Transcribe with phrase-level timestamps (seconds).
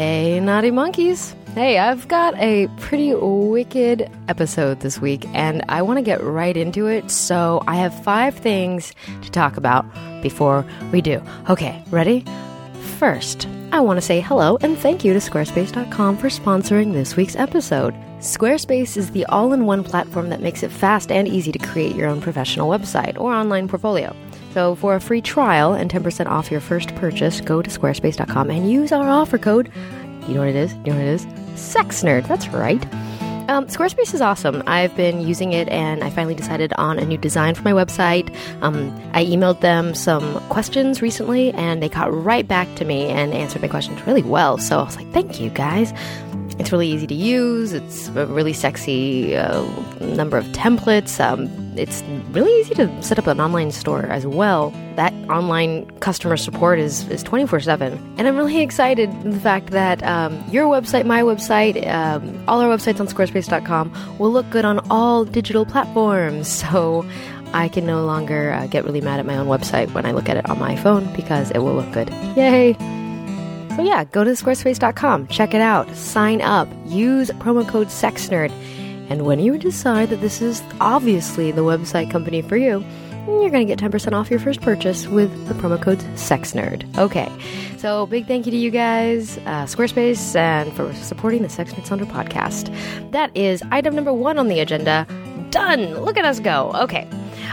[0.00, 1.36] Hey, naughty monkeys.
[1.54, 6.56] Hey, I've got a pretty wicked episode this week, and I want to get right
[6.56, 7.10] into it.
[7.10, 9.84] So, I have five things to talk about
[10.22, 11.20] before we do.
[11.50, 12.24] Okay, ready?
[12.96, 17.36] First, I want to say hello and thank you to Squarespace.com for sponsoring this week's
[17.36, 17.94] episode.
[18.20, 21.94] Squarespace is the all in one platform that makes it fast and easy to create
[21.94, 24.16] your own professional website or online portfolio.
[24.52, 28.70] So, for a free trial and 10% off your first purchase, go to squarespace.com and
[28.70, 29.70] use our offer code.
[30.26, 30.74] You know what it is?
[30.74, 31.26] You know what it is?
[31.54, 32.26] Sex Nerd.
[32.26, 32.82] That's right.
[33.50, 34.62] Um, Squarespace is awesome.
[34.68, 38.32] I've been using it and I finally decided on a new design for my website.
[38.62, 43.34] Um, I emailed them some questions recently and they got right back to me and
[43.34, 44.56] answered my questions really well.
[44.58, 45.92] So I was like, thank you guys.
[46.60, 47.72] It's really easy to use.
[47.72, 49.62] It's a really sexy uh,
[49.98, 51.18] number of templates.
[51.18, 54.70] Um, it's really easy to set up an online store as well.
[54.96, 58.14] That online customer support is, is 24 7.
[58.18, 62.68] And I'm really excited the fact that um, your website, my website, um, all our
[62.68, 66.62] websites on squarespace.com will look good on all digital platforms.
[66.70, 67.06] So
[67.54, 70.28] I can no longer uh, get really mad at my own website when I look
[70.28, 72.10] at it on my phone because it will look good.
[72.36, 72.76] Yay!
[73.76, 78.50] So yeah, go to squarespace.com, check it out, sign up, use promo code SEXNERD,
[79.10, 82.84] and when you decide that this is obviously the website company for you,
[83.26, 86.98] you're going to get 10% off your first purchase with the promo code SEXNERD.
[86.98, 87.30] Okay,
[87.78, 91.86] so big thank you to you guys, uh, Squarespace, and for supporting the Sex Nerd
[91.86, 92.70] Sandra podcast.
[93.12, 95.06] That is item number one on the agenda.
[95.50, 95.94] Done!
[95.94, 96.72] Look at us go.
[96.74, 97.08] Okay.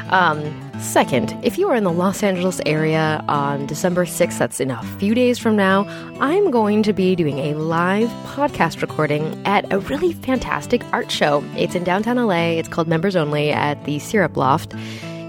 [0.10, 4.72] Um, second, if you are in the Los Angeles area on December 6th, that's in
[4.72, 5.86] a few days from now,
[6.20, 11.44] I'm going to be doing a live podcast recording at a really fantastic art show.
[11.56, 12.52] It's in downtown LA.
[12.58, 14.74] It's called Members Only at the Syrup Loft.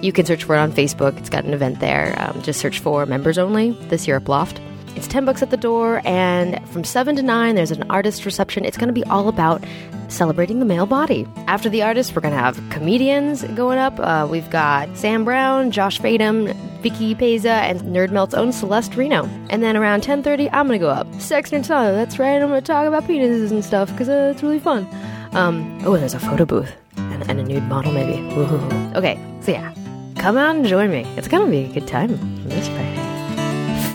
[0.00, 1.18] You can search for it on Facebook.
[1.18, 2.14] It's got an event there.
[2.18, 4.60] Um, just search for Members Only, the Syrup Loft.
[4.96, 8.64] It's 10 bucks at the door, and from 7 to 9, there's an artist reception.
[8.64, 9.62] It's going to be all about
[10.08, 11.26] celebrating the male body.
[11.46, 13.98] After the artist, we're going to have comedians going up.
[14.00, 19.24] Uh, we've got Sam Brown, Josh Fadem, Vicky Peza, and Nerd Melt's own Celeste Reno.
[19.50, 21.06] And then around 10.30, I'm going to go up.
[21.20, 24.32] Sex Nerd Sandra, that's right, I'm going to talk about penises and stuff, because uh,
[24.32, 24.88] it's really fun.
[25.32, 26.72] Um, oh, there's a photo booth.
[26.96, 28.18] And, and a nude model, maybe.
[28.34, 28.96] Ooh.
[28.96, 29.72] Okay, so yeah,
[30.16, 31.02] come out and join me.
[31.16, 32.18] It's going to be a good time.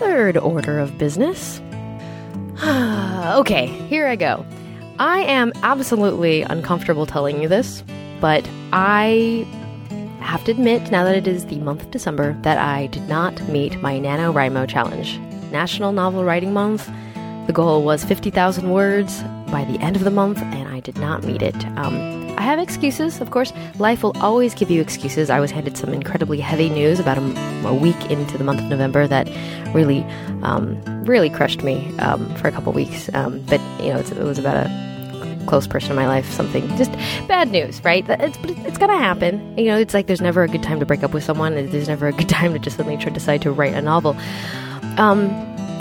[0.04, 1.62] Third order of business.
[2.64, 4.46] okay, here I go.
[5.00, 7.86] I am absolutely uncomfortable telling you this,
[8.20, 9.48] but I
[10.20, 13.42] have to admit, now that it is the month of December, that I did not
[13.48, 15.18] meet my NaNoWriMo challenge.
[15.52, 16.92] National Novel Writing Month.
[17.48, 21.24] The goal was 50,000 words by the end of the month, and I did not
[21.24, 21.66] meet it.
[21.78, 23.54] Um, I have excuses, of course.
[23.80, 25.30] Life will always give you excuses.
[25.30, 28.68] I was handed some incredibly heavy news about a, a week into the month of
[28.68, 29.30] November that
[29.74, 30.04] really,
[30.42, 33.10] um, really crushed me um, for a couple weeks.
[33.14, 36.30] Um, but you know, it was about a close person in my life.
[36.32, 36.92] Something just
[37.28, 38.06] bad news, right?
[38.10, 39.58] It's it's gonna happen.
[39.58, 41.56] You know, it's like there's never a good time to break up with someone.
[41.56, 44.16] There's never a good time to just suddenly try decide to write a novel.
[44.98, 45.30] Um,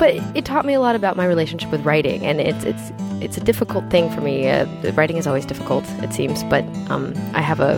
[0.03, 2.91] but it taught me a lot about my relationship with writing, and it's it's
[3.21, 4.51] it's a difficult thing for me.
[4.51, 7.75] Uh, writing is always difficult, it seems, but um, I have a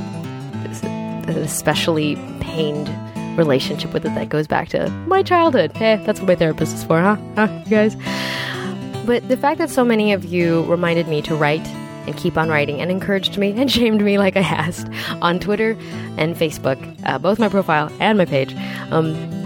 [1.29, 2.89] an especially pained
[3.37, 5.77] relationship with it that goes back to my childhood.
[5.77, 7.19] Hey, that's what my therapist is for, huh?
[7.35, 7.95] Huh, you guys?
[9.05, 11.67] But the fact that so many of you reminded me to write
[12.07, 14.89] and keep on writing and encouraged me and shamed me like I asked
[15.21, 15.77] on Twitter
[16.17, 18.55] and Facebook, uh, both my profile and my page.
[18.91, 19.44] Um,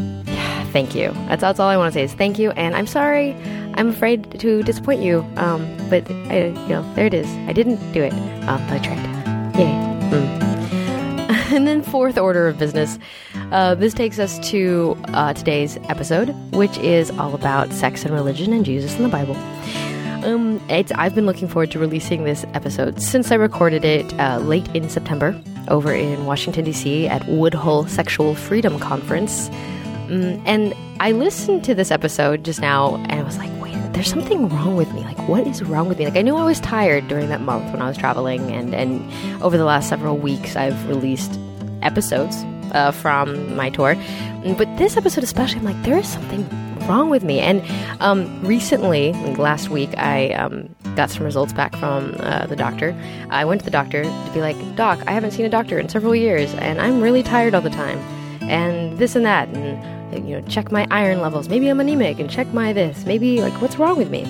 [0.69, 1.11] thank you.
[1.29, 2.51] That's, that's all I want to say is thank you.
[2.53, 3.35] And I'm sorry.
[3.75, 5.21] I'm afraid to disappoint you.
[5.37, 7.27] Um, but I, you know, there it is.
[7.49, 8.13] I didn't do it.
[8.41, 8.99] But I tried.
[9.57, 9.89] Yay.
[10.11, 10.49] Mm.
[11.53, 12.99] and then fourth order of business.
[13.53, 18.53] Uh, this takes us to uh, today's episode, which is all about sex and religion
[18.53, 19.37] and Jesus in the Bible.
[20.25, 24.69] Um, I've been looking forward to releasing this episode since I recorded it uh, late
[24.75, 27.07] in September over in Washington, D.C.
[27.07, 29.49] at Woodhull Sexual Freedom Conference.
[30.09, 34.09] Mm, and I listened to this episode just now and I was like, wait, there's
[34.09, 35.03] something wrong with me.
[35.03, 36.07] Like, what is wrong with me?
[36.07, 39.43] Like, I knew I was tired during that month when I was traveling, and, and
[39.43, 41.39] over the last several weeks, I've released
[41.83, 42.37] episodes
[42.73, 43.97] uh, from my tour.
[43.97, 46.49] Mm, but this episode, especially, I'm like, there is something
[46.87, 47.41] wrong with me.
[47.41, 47.63] And
[48.01, 52.97] um, recently, like last week, I um, got some results back from uh, the doctor.
[53.31, 55.89] I went to the doctor to be like, Doc, I haven't seen a doctor in
[55.89, 57.99] several years, and I'm really tired all the time.
[58.43, 59.49] And this and that.
[59.49, 61.49] And you know, check my iron levels.
[61.49, 63.05] Maybe I'm anemic and check my this.
[63.05, 64.23] Maybe, like, what's wrong with me?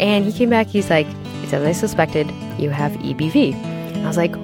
[0.00, 1.06] And he came back, he's like,
[1.40, 3.54] he says, I suspected you have EBV.
[4.02, 4.34] I was like,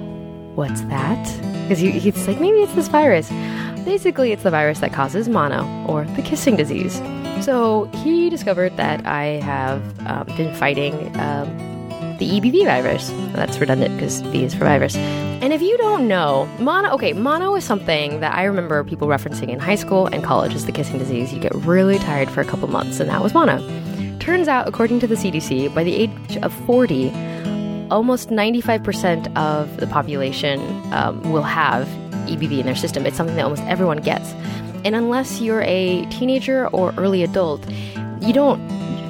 [0.55, 1.23] what's that?
[1.63, 3.29] Because he, he's like, maybe it's this virus.
[3.85, 7.01] Basically, it's the virus that causes mono, or the kissing disease.
[7.43, 11.47] So he discovered that I have um, been fighting um,
[12.19, 13.09] the EBV virus.
[13.33, 14.95] That's redundant because V is for virus.
[15.41, 19.49] And if you don't know, mono, okay, mono is something that I remember people referencing
[19.49, 21.33] in high school and college as the kissing disease.
[21.33, 23.57] You get really tired for a couple months, and that was mono.
[24.19, 27.09] Turns out, according to the CDC, by the age of 40,
[27.89, 30.59] almost 95% of the population
[30.93, 31.87] um, will have
[32.27, 33.07] EBV in their system.
[33.07, 34.33] It's something that almost everyone gets.
[34.85, 37.67] And unless you're a teenager or early adult,
[38.21, 38.61] you don't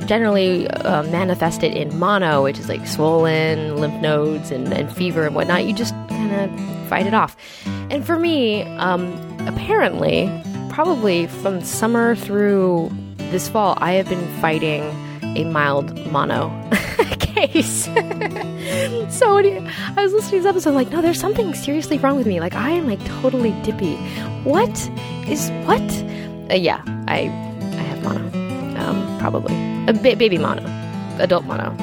[0.06, 5.26] generally uh, manifest it in mono, which is like swollen lymph nodes and, and fever
[5.26, 5.66] and whatnot.
[5.66, 7.36] You just kind of fight it off.
[7.66, 9.14] And for me, um,
[9.48, 10.30] apparently,
[10.70, 14.84] probably from summer through this fall, I have been fighting
[15.36, 16.50] a mild mono
[17.20, 17.86] case.
[19.10, 22.40] so I was listening to this episode, like, no, there's something seriously wrong with me.
[22.40, 23.96] Like, I am like totally dippy.
[24.44, 24.90] What
[25.28, 25.82] is what?
[26.52, 27.30] Uh, yeah, I
[27.78, 28.41] I have mono,
[29.22, 29.56] probably
[29.88, 30.64] a ba- baby mono,
[31.20, 31.74] adult mono,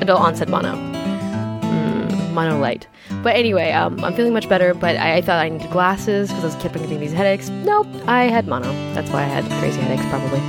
[0.00, 2.86] adult onset mono, mm, mono light.
[3.22, 4.74] But anyway, um, I'm feeling much better.
[4.74, 7.48] But I, I thought I needed glasses because I was kept getting these headaches.
[7.50, 8.72] Nope, I had mono.
[8.94, 10.40] That's why I had crazy headaches, probably.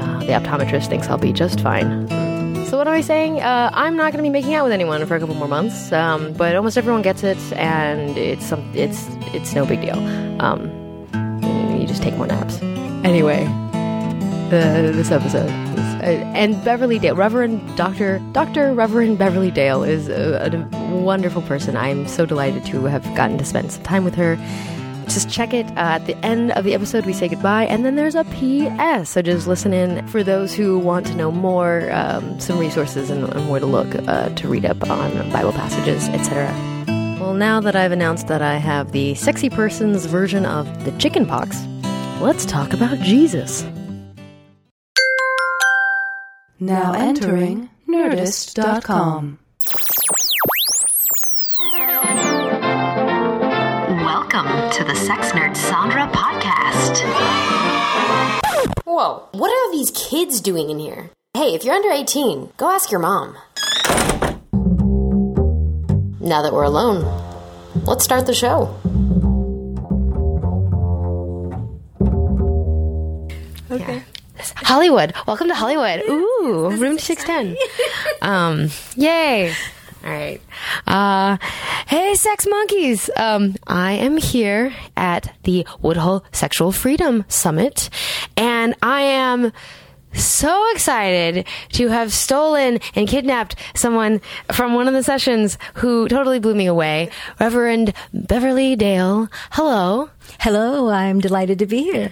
[0.00, 2.08] Uh, the optometrist thinks I'll be just fine.
[2.66, 3.40] So what am I saying?
[3.42, 5.92] Uh, I'm not going to be making out with anyone for a couple more months,
[5.92, 9.98] um, but almost everyone gets it, and it's some, it's it's no big deal.
[10.40, 10.70] Um,
[11.78, 12.62] you just take more naps.
[13.04, 13.44] Anyway,
[14.52, 16.04] uh, this episode, uh,
[16.34, 21.76] and Beverly Dale, Reverend Doctor Doctor Reverend Beverly Dale is a, a wonderful person.
[21.76, 24.36] I'm so delighted to have gotten to spend some time with her.
[25.04, 27.96] Just check it uh, at the end of the episode we say goodbye and then
[27.96, 32.40] there's a ps so just listen in for those who want to know more um,
[32.40, 36.46] some resources and, and, where to look uh, to read up on bible passages etc
[37.20, 41.26] well now that i've announced that i have the sexy person's version of the chicken
[41.26, 41.62] pox
[42.20, 43.66] let's talk about jesus
[46.62, 49.36] now entering nerdist.com
[54.04, 57.02] Welcome to the Sex Nerd Sandra podcast.
[58.84, 61.10] Whoa, what are these kids doing in here?
[61.34, 63.36] Hey, if you're under 18, go ask your mom.
[66.20, 67.02] Now that we're alone,
[67.84, 68.78] let's start the show.
[74.60, 74.68] Yeah.
[74.68, 75.14] Hollywood.
[75.26, 76.02] Welcome to Hollywood.
[76.08, 77.56] Ooh, room 610.
[78.22, 79.52] um, yay.
[80.04, 80.40] All right.
[80.86, 81.36] Uh,
[81.86, 83.08] hey, sex monkeys.
[83.16, 87.88] Um, I am here at the Woodhull Sexual Freedom Summit,
[88.36, 89.52] and I am
[90.14, 94.20] so excited to have stolen and kidnapped someone
[94.50, 97.08] from one of the sessions who totally blew me away.
[97.40, 99.28] Reverend Beverly Dale.
[99.52, 100.10] Hello.
[100.40, 102.10] Hello, I'm delighted to be here.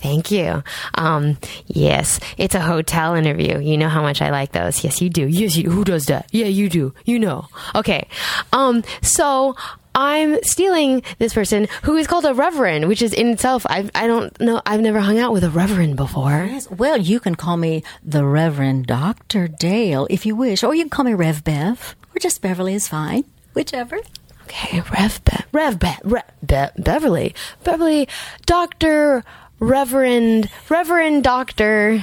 [0.00, 0.62] Thank you.
[0.94, 1.36] Um,
[1.66, 3.58] yes, it's a hotel interview.
[3.58, 4.82] You know how much I like those.
[4.82, 5.26] Yes, you do.
[5.26, 5.70] Yes, you.
[5.70, 6.28] Who does that?
[6.32, 6.94] Yeah, you do.
[7.04, 7.48] You know.
[7.74, 8.08] Okay.
[8.52, 9.56] Um, so
[9.94, 14.06] I'm stealing this person who is called a reverend, which is in itself, I, I
[14.06, 16.46] don't know, I've never hung out with a reverend before.
[16.48, 16.70] Yes.
[16.70, 19.48] Well, you can call me the Reverend Dr.
[19.48, 22.88] Dale if you wish, or you can call me Rev Bev, or just Beverly is
[22.88, 23.98] fine, whichever.
[24.44, 28.08] Okay, Rev Bev, Rev Bev, Rev Be- Beverly, Beverly,
[28.46, 29.24] Dr.
[29.60, 32.02] Reverend, Reverend Doctor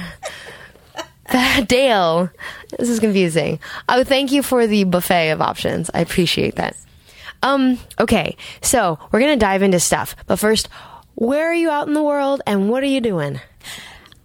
[1.66, 2.30] Dale.
[2.78, 3.58] This is confusing.
[3.88, 5.90] Oh, thank you for the buffet of options.
[5.92, 6.76] I appreciate that.
[7.42, 10.68] Um, okay, so we're gonna dive into stuff, but first,
[11.14, 13.40] where are you out in the world and what are you doing?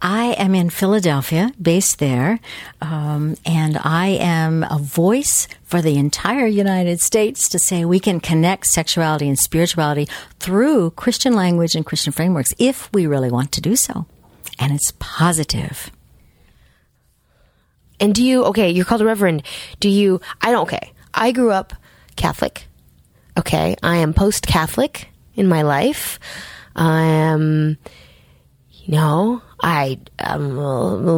[0.05, 2.41] I am in Philadelphia, based there,
[2.81, 8.19] um, and I am a voice for the entire United States to say we can
[8.19, 10.09] connect sexuality and spirituality
[10.41, 14.05] through Christian language and Christian frameworks if we really want to do so.
[14.59, 15.89] And it's positive.
[18.01, 19.43] And do you, okay, you're called a reverend.
[19.79, 21.71] Do you, I don't, okay, I grew up
[22.17, 22.67] Catholic.
[23.37, 26.19] Okay, I am post Catholic in my life.
[26.75, 27.77] I am,
[28.87, 30.55] know, I am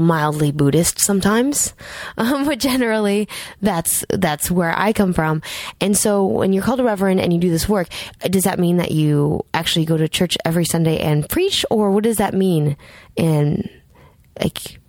[0.06, 1.74] mildly Buddhist sometimes,
[2.18, 3.28] um, but generally
[3.62, 5.42] that's that's where I come from.
[5.82, 7.88] And so, when you're called a reverend and you do this work,
[8.22, 12.04] does that mean that you actually go to church every Sunday and preach, or what
[12.04, 12.78] does that mean?
[13.18, 13.70] And
[14.40, 14.80] like,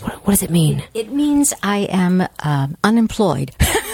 [0.00, 0.82] what, what does it mean?
[0.92, 3.54] It means I am um, unemployed.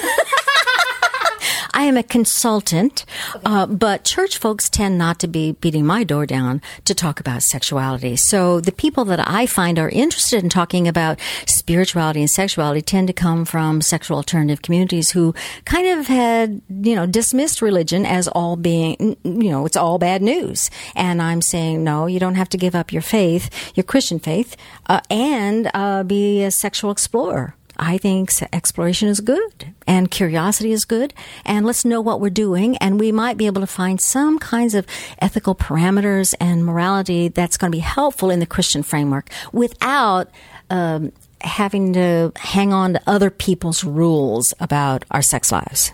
[1.75, 3.05] I am a consultant,
[3.45, 7.43] uh, but church folks tend not to be beating my door down to talk about
[7.43, 8.17] sexuality.
[8.17, 13.09] So the people that I find are interested in talking about spirituality and sexuality tend
[13.09, 18.29] to come from sexual alternative communities who kind of had, you know, dismissed religion as
[18.29, 20.71] all being, you know, it's all bad news.
[20.95, 24.57] And I'm saying, no, you don't have to give up your faith, your Christian faith,
[24.89, 27.55] uh, and uh, be a sexual explorer.
[27.77, 31.15] I think exploration is good and curiosity is good.
[31.45, 32.77] And let's know what we're doing.
[32.79, 34.87] And we might be able to find some kinds of
[35.21, 40.31] ethical parameters and morality that's going to be helpful in the Christian framework without
[40.71, 45.93] um, having to hang on to other people's rules about our sex lives.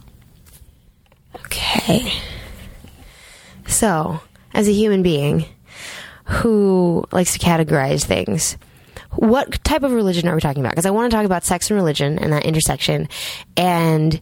[1.36, 2.12] Okay.
[3.66, 4.20] So,
[4.54, 5.44] as a human being
[6.24, 8.56] who likes to categorize things,
[9.18, 10.70] what type of religion are we talking about?
[10.70, 13.08] Because I want to talk about sex and religion and that intersection.
[13.56, 14.14] And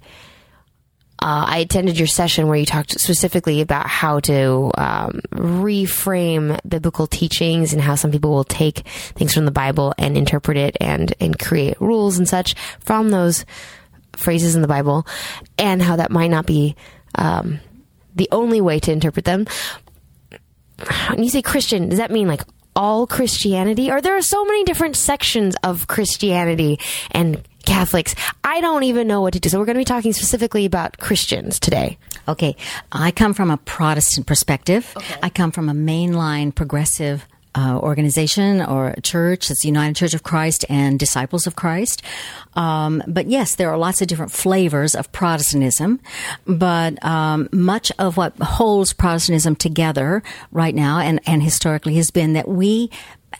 [1.19, 7.07] uh, I attended your session where you talked specifically about how to um, reframe biblical
[7.07, 11.13] teachings and how some people will take things from the Bible and interpret it and
[11.21, 13.45] and create rules and such from those
[14.15, 15.07] phrases in the Bible,
[15.59, 16.75] and how that might not be
[17.17, 17.61] um,
[18.15, 19.47] the only way to interpret them.
[21.11, 22.43] When you say Christian, does that mean like
[22.77, 23.91] all Christianity?
[23.91, 26.79] Or there are so many different sections of Christianity
[27.11, 28.15] and Catholics.
[28.45, 29.49] I don't even know what to do.
[29.49, 31.99] So we're going to be talking specifically about Christians today.
[32.29, 32.55] Okay.
[32.93, 34.93] I come from a Protestant perspective.
[34.97, 35.17] Okay.
[35.23, 37.27] I come from a mainline progressive
[37.57, 39.51] uh, organization or church.
[39.51, 42.03] It's the United Church of Christ and Disciples of Christ.
[42.55, 46.01] Um, but yes, there are lots of different flavors of Protestantism.
[46.47, 50.23] But um, much of what holds Protestantism together
[50.53, 52.91] right now and, and historically has been that we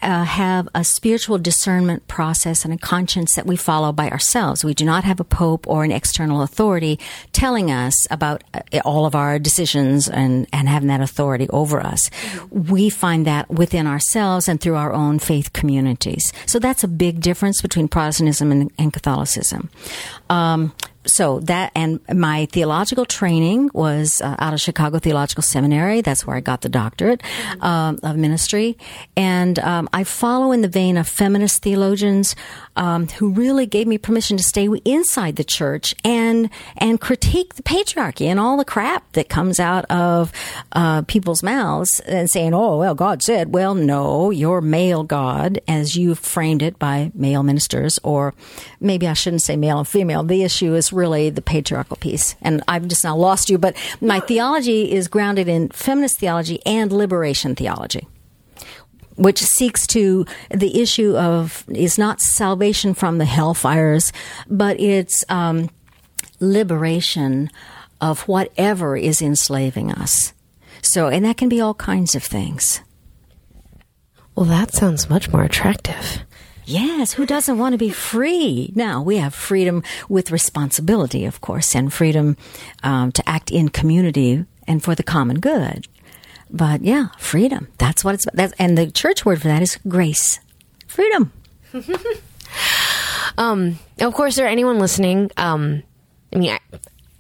[0.03, 4.65] uh, have a spiritual discernment process and a conscience that we follow by ourselves.
[4.65, 6.99] We do not have a pope or an external authority
[7.33, 12.11] telling us about uh, all of our decisions and, and having that authority over us.
[12.51, 16.33] We find that within ourselves and through our own faith communities.
[16.47, 19.71] So that's a big difference between Protestantism and, and Catholicism.
[20.29, 20.73] Um,
[21.07, 26.01] so that and my theological training was uh, out of Chicago Theological Seminary.
[26.01, 27.23] That's where I got the doctorate
[27.61, 28.77] um, of ministry,
[29.17, 32.37] and um, I follow in the vein of feminist theologians
[32.77, 37.63] um, who really gave me permission to stay inside the church and and critique the
[37.63, 40.33] patriarchy and all the crap that comes out of
[40.73, 45.97] uh, people's mouths and saying, "Oh, well, God said." Well, no, your male God, as
[45.97, 48.35] you framed it by male ministers, or
[48.81, 50.23] maybe I shouldn't say male and female.
[50.23, 53.59] The issue is really the patriarchal piece, and I've just now lost you.
[53.59, 58.09] But my theology is grounded in feminist theology and liberation theology
[59.17, 64.13] which seeks to the issue of is not salvation from the hellfires,
[64.47, 65.71] but it's um,
[66.39, 67.51] liberation
[68.01, 70.33] of whatever is enslaving us.
[70.83, 72.81] So, and that can be all kinds of things.
[74.35, 76.21] Well, that sounds much more attractive.
[76.69, 78.73] Yes, who doesn't want to be free?
[78.75, 82.37] Now, we have freedom with responsibility, of course, and freedom
[82.83, 85.87] um, to act in community and for the common good.
[86.51, 87.69] But yeah, freedom.
[87.79, 88.37] That's what it's about.
[88.37, 90.41] That's, and the church word for that is grace.
[90.87, 91.33] Freedom.
[93.39, 95.31] Um, of course, there are anyone listening.
[95.37, 95.83] Um,
[96.33, 96.79] I mean, I-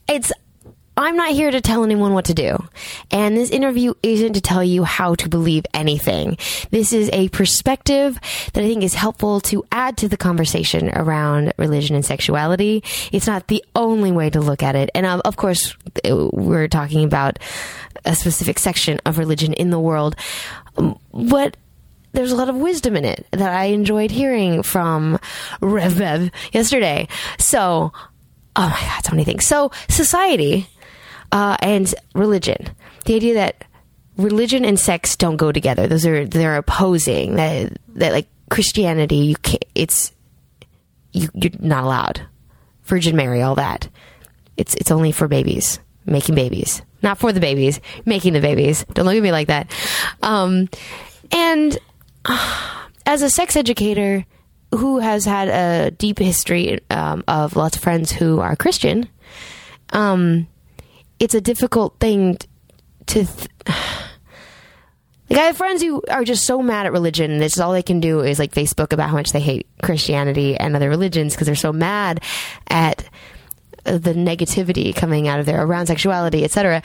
[0.08, 0.32] it's.
[0.96, 2.56] I'm not here to tell anyone what to do.
[3.10, 6.38] And this interview isn't to tell you how to believe anything.
[6.70, 8.18] This is a perspective
[8.54, 12.82] that I think is helpful to add to the conversation around religion and sexuality.
[13.12, 14.88] It's not the only way to look at it.
[14.94, 17.38] And of, of course, we're talking about
[18.06, 20.16] a specific section of religion in the world.
[20.78, 21.58] Um, But
[22.12, 25.18] there's a lot of wisdom in it that I enjoyed hearing from
[25.60, 27.08] Rev Bev yesterday.
[27.38, 27.92] So,
[28.56, 29.46] oh my God, so many things.
[29.46, 30.66] So, society
[31.32, 32.68] uh, and religion.
[33.04, 33.64] The idea that
[34.16, 37.36] religion and sex don't go together; those are they're opposing.
[37.36, 39.64] That that like Christianity, you can't.
[39.74, 40.12] It's
[41.12, 42.26] you, you're not allowed.
[42.84, 43.88] Virgin Mary, all that.
[44.56, 48.84] It's it's only for babies, making babies, not for the babies, making the babies.
[48.94, 49.70] Don't look at me like that.
[50.22, 50.68] Um,
[51.32, 51.76] and
[53.06, 54.24] as a sex educator
[54.74, 59.08] who has had a deep history um, of lots of friends who are Christian,
[59.90, 60.46] um,
[61.18, 62.38] it's a difficult thing
[63.06, 63.24] to.
[63.24, 63.48] Th-
[65.30, 67.82] like I have friends who are just so mad at religion, this is all they
[67.82, 71.46] can do is like Facebook about how much they hate Christianity and other religions because
[71.46, 72.22] they're so mad
[72.68, 73.08] at
[73.84, 76.82] the negativity coming out of there around sexuality, etc.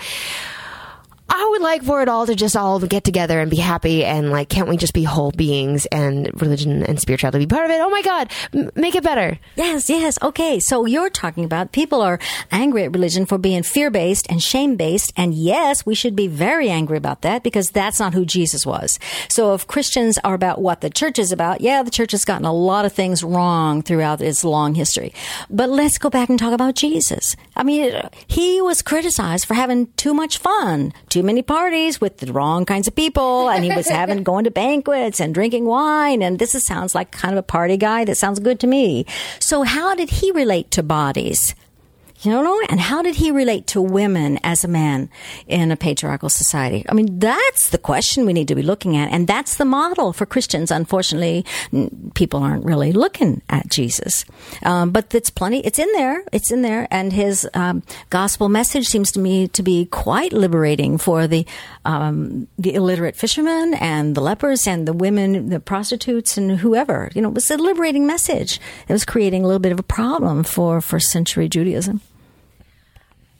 [1.33, 4.31] I would like for it all to just all get together and be happy and
[4.31, 7.79] like, can't we just be whole beings and religion and spirituality be part of it?
[7.79, 9.39] Oh my God, m- make it better.
[9.55, 10.17] Yes, yes.
[10.21, 10.59] Okay.
[10.59, 12.19] So you're talking about people are
[12.51, 15.13] angry at religion for being fear based and shame based.
[15.15, 18.99] And yes, we should be very angry about that because that's not who Jesus was.
[19.29, 22.45] So if Christians are about what the church is about, yeah, the church has gotten
[22.45, 25.13] a lot of things wrong throughout its long history.
[25.49, 27.37] But let's go back and talk about Jesus.
[27.55, 32.31] I mean, he was criticized for having too much fun, too many parties with the
[32.31, 36.21] wrong kinds of people, and he was having going to banquets and drinking wine.
[36.21, 38.05] And this is, sounds like kind of a party guy.
[38.05, 39.05] That sounds good to me.
[39.39, 41.55] So how did he relate to bodies?
[42.23, 45.09] You know, and how did he relate to women as a man
[45.47, 46.85] in a patriarchal society?
[46.87, 49.11] I mean, that's the question we need to be looking at.
[49.11, 50.69] And that's the model for Christians.
[50.69, 51.43] Unfortunately,
[52.13, 54.23] people aren't really looking at Jesus.
[54.61, 56.23] Um, but it's plenty, it's in there.
[56.31, 56.87] It's in there.
[56.91, 61.47] And his um, gospel message seems to me to be quite liberating for the,
[61.85, 67.09] um, the illiterate fishermen and the lepers and the women, the prostitutes and whoever.
[67.15, 68.59] You know, it was a liberating message.
[68.87, 71.99] It was creating a little bit of a problem for first century Judaism.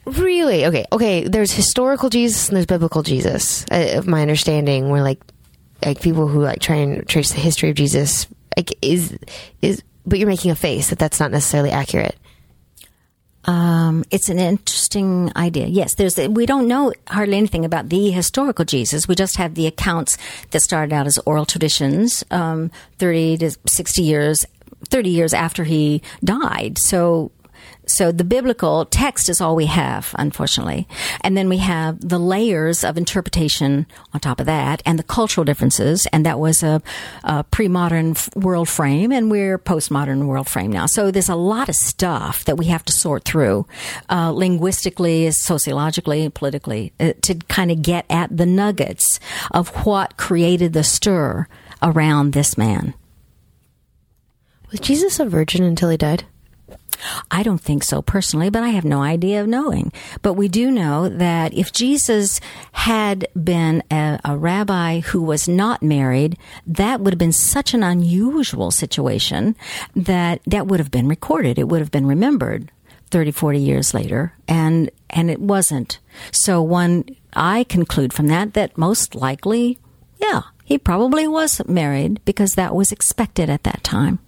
[0.06, 0.66] Really?
[0.66, 0.86] Okay.
[0.92, 1.28] Okay.
[1.28, 3.66] There's historical Jesus and there's biblical Jesus.
[3.70, 5.22] Uh, my understanding, where like
[5.86, 8.28] like people who like try and trace the history of Jesus,
[8.58, 9.18] like is
[9.62, 12.16] is, but you're making a face that that's not necessarily accurate.
[13.46, 15.66] Um, it's an interesting idea.
[15.68, 16.16] Yes, there's.
[16.18, 19.08] We don't know hardly anything about the historical Jesus.
[19.08, 20.18] We just have the accounts
[20.52, 24.46] that started out as oral traditions, um, thirty to sixty years,
[24.86, 26.78] thirty years after he died.
[26.78, 27.32] So
[27.92, 30.88] so the biblical text is all we have, unfortunately.
[31.22, 35.46] And then we have the layers of interpretation on top of that and the cultural
[35.46, 36.08] differences.
[36.14, 36.82] And that was a,
[37.24, 40.86] a pre-modern world frame and we're post modern world frame now.
[40.86, 43.68] So there's a lot of stuff that we have to sort through,
[44.10, 49.20] uh, linguistically, sociologically, politically, uh, to kind of get at the nuggets
[49.52, 51.48] of what created the stir
[51.82, 52.94] around this man.
[54.72, 56.24] Was Jesus a virgin until he died?
[57.30, 59.92] I don't think so personally, but I have no idea of knowing.
[60.22, 62.40] But we do know that if Jesus
[62.72, 67.84] had been a, a, rabbi who was not married, that would have been such an
[67.84, 69.56] unusual situation
[69.96, 71.58] that that would have been recorded.
[71.58, 72.72] It would have been remembered
[73.12, 74.34] 30, 40 years later.
[74.48, 76.00] And, and it wasn't.
[76.32, 79.78] So one, I conclude from that that most likely,
[80.18, 84.20] yeah, he probably was married because that was expected at that time.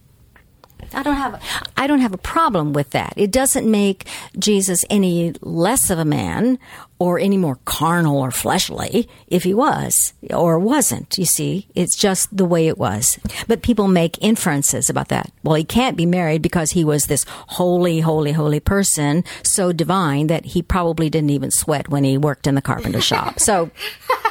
[0.94, 1.42] I don't have
[1.76, 3.14] I don't have a problem with that.
[3.18, 6.60] It doesn't make Jesus any less of a man
[7.00, 11.18] or any more carnal or fleshly if he was or wasn't.
[11.18, 13.20] You see, it's just the way it was.
[13.48, 15.32] But people make inferences about that.
[15.44, 20.28] Well, he can't be married because he was this holy, holy, holy person, so divine
[20.28, 23.40] that he probably didn't even sweat when he worked in the carpenter shop.
[23.40, 23.72] So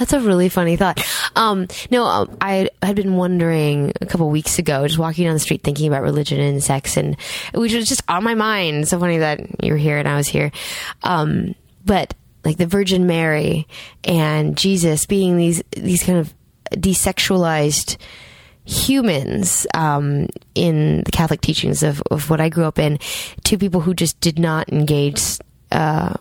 [0.00, 1.06] that's a really funny thought.
[1.36, 5.40] Um, no, um, I had been wondering a couple weeks ago, just walking down the
[5.40, 7.18] street thinking about religion and sex, and
[7.52, 8.88] it was just on my mind.
[8.88, 10.52] So funny that you were here and I was here.
[11.02, 13.68] Um, but like the Virgin Mary
[14.02, 16.32] and Jesus being these these kind of
[16.70, 17.98] desexualized
[18.64, 22.98] humans um, in the Catholic teachings of, of what I grew up in
[23.44, 25.20] to people who just did not engage
[25.72, 26.14] uh,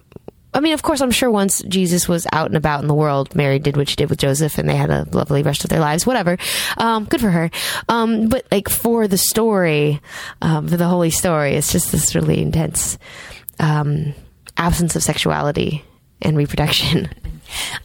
[0.53, 3.35] I mean, of course, I'm sure once Jesus was out and about in the world,
[3.35, 5.79] Mary did what she did with Joseph, and they had a lovely rest of their
[5.79, 6.07] lives.
[6.07, 6.37] Whatever,
[6.77, 7.51] um, good for her.
[7.87, 10.01] Um, but like for the story,
[10.41, 12.97] um, for the holy story, it's just this really intense
[13.59, 14.13] um,
[14.57, 15.83] absence of sexuality
[16.21, 17.09] and reproduction.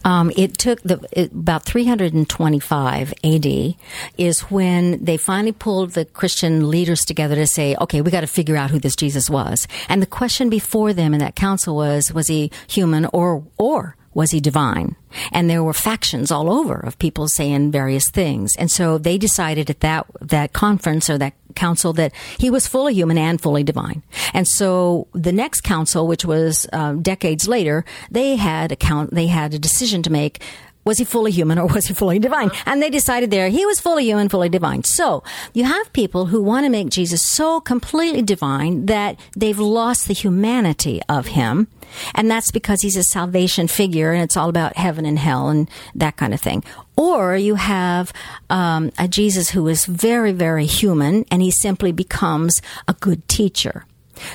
[0.04, 3.74] Um, it took the it, about 325 AD
[4.18, 8.26] is when they finally pulled the Christian leaders together to say, okay, we got to
[8.26, 9.66] figure out who this Jesus was.
[9.88, 14.30] And the question before them in that council was, was he human or or was
[14.30, 14.96] he divine?
[15.32, 18.52] And there were factions all over of people saying various things.
[18.58, 22.94] And so they decided at that, that conference or that council that he was fully
[22.94, 24.02] human and fully divine.
[24.32, 29.26] And so the next council, which was uh, decades later, they had a count, they
[29.26, 30.42] had a decision to make
[30.84, 32.50] was he fully human or was he fully divine?
[32.66, 34.84] And they decided there he was fully human, fully divine.
[34.84, 40.08] So you have people who want to make Jesus so completely divine that they've lost
[40.08, 41.68] the humanity of him.
[42.14, 45.70] And that's because he's a salvation figure and it's all about heaven and hell and
[45.94, 46.64] that kind of thing.
[46.96, 48.12] Or you have
[48.50, 53.84] um, a Jesus who is very, very human and he simply becomes a good teacher.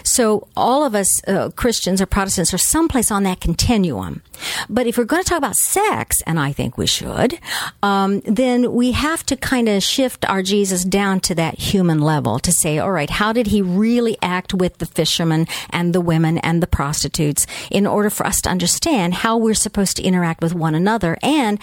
[0.04, 4.22] So all of us uh, Christians or Protestants are someplace on that continuum.
[4.70, 7.39] But if we're going to talk about sex, and I think we should,
[7.84, 12.39] um, then we have to kind of shift our Jesus down to that human level
[12.39, 16.38] to say, all right, how did he really act with the fishermen and the women
[16.39, 20.54] and the prostitutes in order for us to understand how we're supposed to interact with
[20.54, 21.60] one another and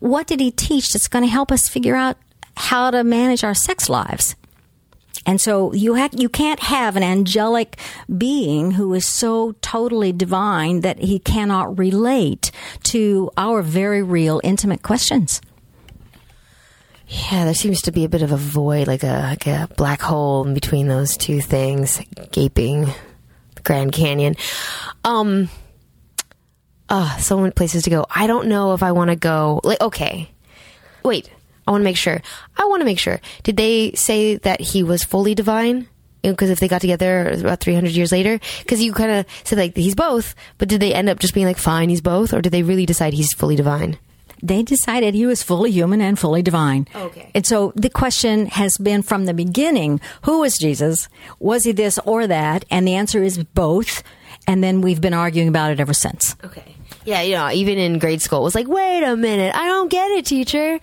[0.00, 2.16] what did he teach that's going to help us figure out
[2.56, 4.36] how to manage our sex lives?
[5.26, 7.78] And so you ha- you can't have an angelic
[8.16, 12.50] being who is so totally divine that he cannot relate
[12.84, 15.40] to our very real intimate questions.
[17.08, 20.02] Yeah, there seems to be a bit of a void, like a like a black
[20.02, 22.00] hole in between those two things,
[22.32, 22.86] gaping
[23.64, 24.36] Grand Canyon.
[25.04, 25.48] Um,
[26.88, 28.06] uh, so many places to go.
[28.10, 29.60] I don't know if I want to go.
[29.64, 30.30] Like, okay,
[31.02, 31.30] wait.
[31.68, 32.22] I want to make sure.
[32.56, 33.20] I want to make sure.
[33.42, 35.86] Did they say that he was fully divine?
[36.22, 39.76] Because if they got together about 300 years later, because you kind of said like
[39.76, 42.52] he's both, but did they end up just being like fine, he's both, or did
[42.52, 43.98] they really decide he's fully divine?
[44.42, 46.88] They decided he was fully human and fully divine.
[46.94, 47.30] Okay.
[47.34, 51.08] And so the question has been from the beginning who was Jesus?
[51.38, 52.64] Was he this or that?
[52.70, 54.02] And the answer is both.
[54.46, 56.34] And then we've been arguing about it ever since.
[56.42, 56.76] Okay.
[57.08, 59.90] Yeah, you know, even in grade school, it was like, wait a minute, I don't
[59.90, 60.78] get it, teacher.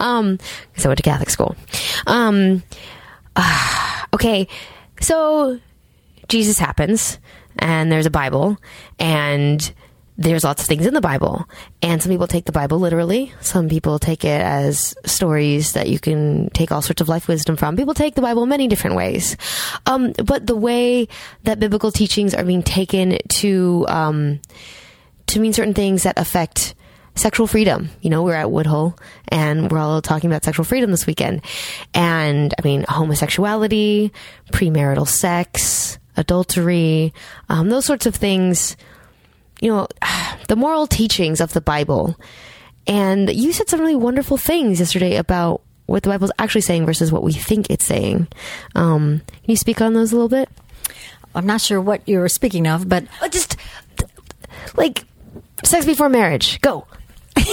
[0.00, 0.38] Um,
[0.72, 1.54] because I went to Catholic school.
[2.06, 2.62] Um,
[3.36, 4.48] ah, okay,
[5.02, 5.60] so
[6.28, 7.18] Jesus happens,
[7.58, 8.56] and there's a Bible,
[8.98, 9.70] and
[10.16, 11.46] there's lots of things in the Bible.
[11.82, 13.34] And some people take the Bible literally.
[13.42, 17.54] Some people take it as stories that you can take all sorts of life wisdom
[17.56, 17.76] from.
[17.76, 19.36] People take the Bible many different ways.
[19.84, 21.08] Um, but the way
[21.42, 24.40] that biblical teachings are being taken to, um,
[25.28, 26.74] to mean certain things that affect
[27.14, 27.88] sexual freedom.
[28.00, 31.42] You know, we're at Woodhull and we're all talking about sexual freedom this weekend.
[31.94, 34.12] And I mean, homosexuality,
[34.52, 37.12] premarital sex, adultery,
[37.48, 38.76] um, those sorts of things,
[39.60, 39.88] you know,
[40.48, 42.16] the moral teachings of the Bible.
[42.86, 47.10] And you said some really wonderful things yesterday about what the Bible's actually saying versus
[47.10, 48.28] what we think it's saying.
[48.74, 50.48] Um, can you speak on those a little bit?
[51.34, 53.56] I'm not sure what you're speaking of, but Uh, just
[54.76, 55.04] like
[55.64, 56.60] sex before marriage.
[56.60, 56.86] Go.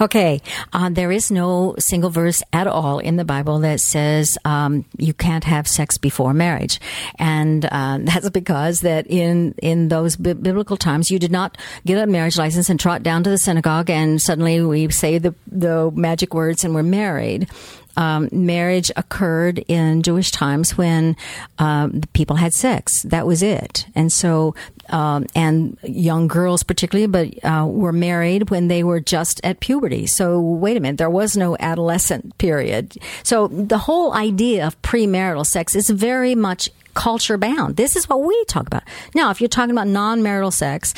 [0.00, 0.40] Okay,
[0.72, 5.12] uh, there is no single verse at all in the Bible that says um, you
[5.12, 6.80] can't have sex before marriage,
[7.18, 12.02] and uh, that's because that in in those bi- biblical times you did not get
[12.02, 15.90] a marriage license and trot down to the synagogue and suddenly we say the the
[15.94, 17.50] magic words and we're married.
[17.96, 21.16] Um, marriage occurred in Jewish times when
[21.58, 23.02] um, the people had sex.
[23.02, 24.54] That was it, and so
[24.90, 30.06] um, and young girls particularly, but uh, were married when they were just at puberty.
[30.06, 32.96] So wait a minute, there was no adolescent period.
[33.22, 37.76] So the whole idea of premarital sex is very much culture bound.
[37.76, 38.82] This is what we talk about.
[39.14, 40.92] Now, if you're talking about non-marital sex,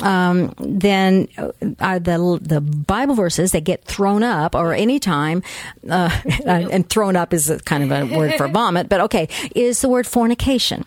[0.00, 5.42] um, then uh, the the Bible verses that get thrown up, or any time,
[5.88, 6.10] uh,
[6.46, 10.06] and thrown up is kind of a word for vomit, but okay, is the word
[10.06, 10.84] fornication.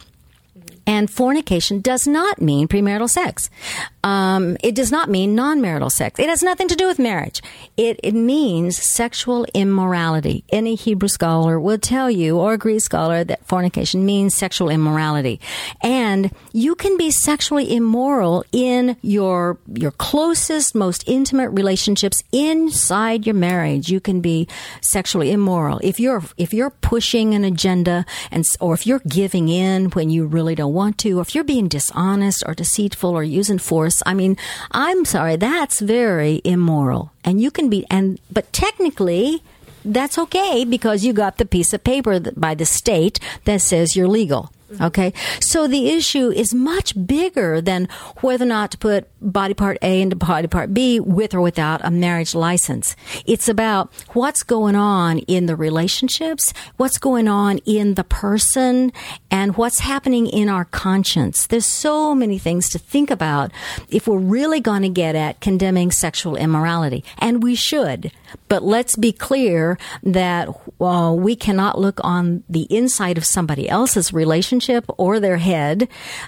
[0.88, 3.50] And fornication does not mean premarital sex.
[4.04, 6.19] Um, it does not mean non-marital sex.
[6.19, 7.41] It has nothing to do with marriage.
[7.76, 10.43] It, it means sexual immorality.
[10.52, 15.41] Any Hebrew scholar will tell you, or Greek scholar, that fornication means sexual immorality.
[15.82, 23.34] And you can be sexually immoral in your your closest, most intimate relationships inside your
[23.34, 23.89] marriage.
[23.89, 24.48] You can be
[24.82, 29.89] sexually immoral if you're if you're pushing an agenda and or if you're giving in
[29.91, 33.57] when you really don't want to, or if you're being dishonest or deceitful or using
[33.57, 34.03] force.
[34.05, 34.38] I mean,
[34.71, 37.11] I'm sorry, that's very immoral.
[37.23, 39.41] And you can be and but technically
[39.85, 44.07] that's okay because you got the piece of paper by the state that says you're
[44.07, 44.51] legal.
[44.82, 45.13] Okay.
[45.39, 47.88] So the issue is much bigger than
[48.21, 51.82] whether or not to put body part A into body part B with or without
[51.84, 52.95] a marriage license.
[53.28, 58.91] It's about what's going on in the relationships, what's going on in the person,
[59.30, 61.45] and what's happening in our conscience.
[61.47, 63.51] There's so many things to think about
[63.89, 67.04] if we're really going to get at condemning sexual immorality.
[67.19, 68.12] And we should.
[68.47, 70.49] But let's be clear that
[70.82, 74.54] uh, we cannot look on the inside of somebody else's relationship
[74.97, 75.87] or their head.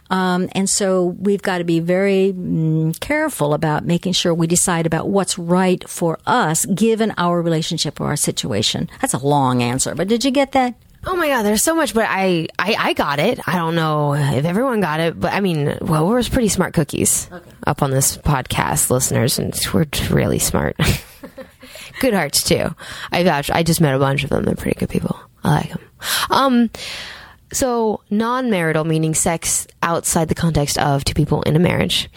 [0.09, 4.85] Um, and so we've got to be very mm, careful about making sure we decide
[4.85, 8.89] about what's right for us given our relationship or our situation.
[9.01, 10.75] That's a long answer, but did you get that?
[11.05, 13.39] Oh my god, there's so much, but I, I, I got it.
[13.47, 17.29] I don't know if everyone got it, but I mean, well, we're pretty smart cookies
[17.65, 20.75] up on this podcast, listeners, and we're really smart.
[21.99, 22.75] good hearts too.
[23.11, 23.49] I vouch.
[23.49, 24.43] I just met a bunch of them.
[24.43, 25.17] They're pretty good people.
[25.43, 25.81] I like them.
[26.29, 26.69] Um,
[27.51, 32.09] so non-marital meaning sex outside the context of two people in a marriage.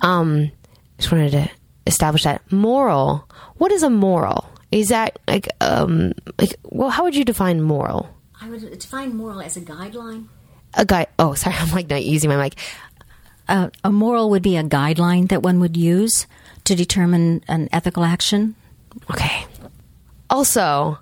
[0.00, 0.50] Um,
[0.98, 1.50] just wanted to
[1.86, 3.28] establish that moral.
[3.56, 4.48] What is a moral?
[4.70, 8.08] Is that like um like well how would you define moral?
[8.40, 10.26] I would define moral as a guideline.
[10.74, 11.06] A guy.
[11.18, 12.54] Oh, sorry, I'm like not using my mic.
[13.48, 16.26] Uh, a moral would be a guideline that one would use
[16.64, 18.54] to determine an ethical action.
[19.10, 19.46] Okay.
[20.28, 20.98] Also,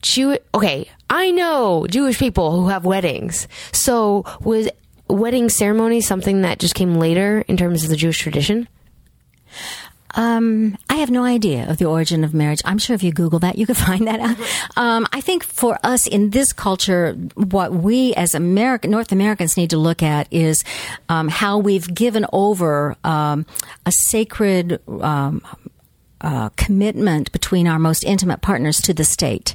[0.00, 0.38] Jew.
[0.54, 3.48] Okay, I know Jewish people who have weddings.
[3.72, 4.68] So was
[5.08, 8.68] wedding ceremony something that just came later in terms of the Jewish tradition?
[10.14, 12.60] Um, I have no idea of the origin of marriage.
[12.64, 14.36] I'm sure if you Google that, you could find that out.
[14.76, 19.70] Um, I think for us in this culture, what we as American North Americans need
[19.70, 20.64] to look at is
[21.08, 23.46] um, how we've given over um,
[23.86, 25.42] a sacred um,
[26.20, 29.54] uh, commitment between our most intimate partners to the state.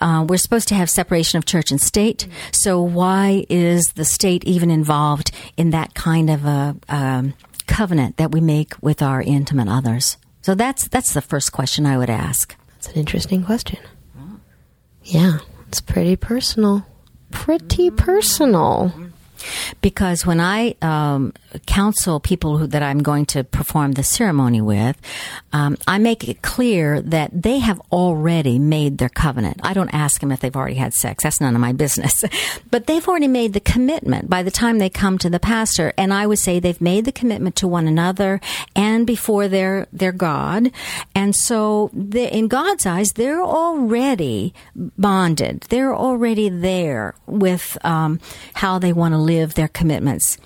[0.00, 2.26] Uh, we're supposed to have separation of church and state.
[2.52, 7.34] So why is the state even involved in that kind of a um,
[7.66, 10.16] covenant that we make with our intimate others?
[10.42, 12.56] So that's that's the first question I would ask.
[12.74, 13.80] That's an interesting question.
[15.04, 15.38] Yeah,
[15.68, 16.86] it's pretty personal.
[17.30, 18.92] Pretty personal.
[19.80, 21.32] because when I um,
[21.66, 24.96] counsel people who, that I'm going to perform the ceremony with,
[25.52, 29.60] um, I make it clear that they have already made their covenant.
[29.62, 31.22] I don't ask them if they've already had sex.
[31.24, 32.22] That's none of my business.
[32.70, 36.12] but they've already made the commitment by the time they come to the pastor, and
[36.12, 38.40] I would say they've made the commitment to one another
[38.76, 40.70] and before their their God,
[41.14, 45.62] and so they- in God's eyes, they're already bonded.
[45.68, 48.20] They're already there with um,
[48.54, 50.36] how they want to live their commitments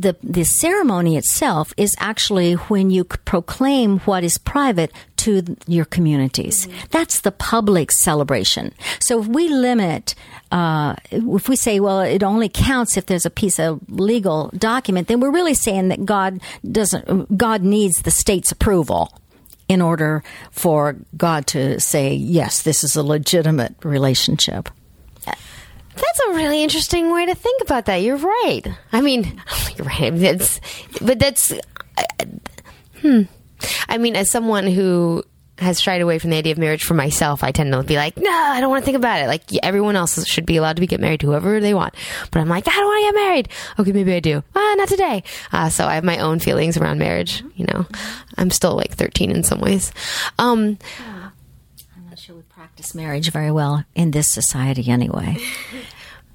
[0.00, 6.66] the the ceremony itself is actually when you proclaim what is private to your communities.
[6.90, 8.72] That's the public celebration.
[9.00, 10.14] So if we limit,
[10.50, 15.08] uh, if we say, well, it only counts if there's a piece of legal document,
[15.08, 17.36] then we're really saying that God doesn't.
[17.36, 19.12] God needs the state's approval
[19.68, 24.68] in order for God to say, yes, this is a legitimate relationship.
[26.00, 27.96] That's a really interesting way to think about that.
[27.96, 28.62] You're right.
[28.92, 29.40] I mean,
[29.76, 30.10] you're right.
[30.10, 30.60] That's,
[31.00, 32.24] but that's, uh,
[33.00, 33.22] hmm.
[33.88, 35.22] I mean, as someone who
[35.60, 38.16] has shied away from the idea of marriage for myself, I tend to be like,
[38.16, 39.26] no, I don't want to think about it.
[39.26, 41.94] Like everyone else should be allowed to be get married to whoever they want.
[42.30, 43.48] But I'm like, I don't want to get married.
[43.78, 44.42] Okay, maybe I do.
[44.54, 45.22] Ah, not today.
[45.52, 47.44] Uh, so I have my own feelings around marriage.
[47.56, 47.86] You know,
[48.38, 49.92] I'm still like 13 in some ways.
[50.38, 50.78] Um,
[51.94, 55.36] I'm not sure we practice marriage very well in this society anyway.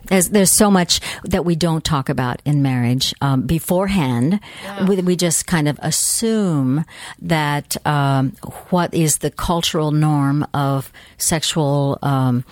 [0.08, 4.40] There's, there's so much that we don't talk about in marriage um, beforehand.
[4.88, 6.86] We, we just kind of assume
[7.24, 8.34] that um,
[8.70, 12.46] what is the cultural norm of sexual um,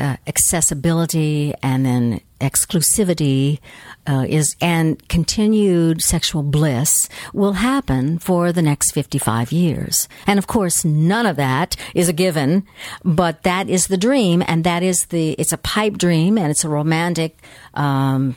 [0.00, 3.58] uh, accessibility and then exclusivity
[4.06, 10.08] uh, is and continued sexual bliss will happen for the next 55 years.
[10.26, 12.66] And of course, none of that is a given,
[13.04, 16.64] but that is the dream, and that is the it's a pipe dream, and it's
[16.64, 17.38] a romantic.
[17.74, 18.36] Um,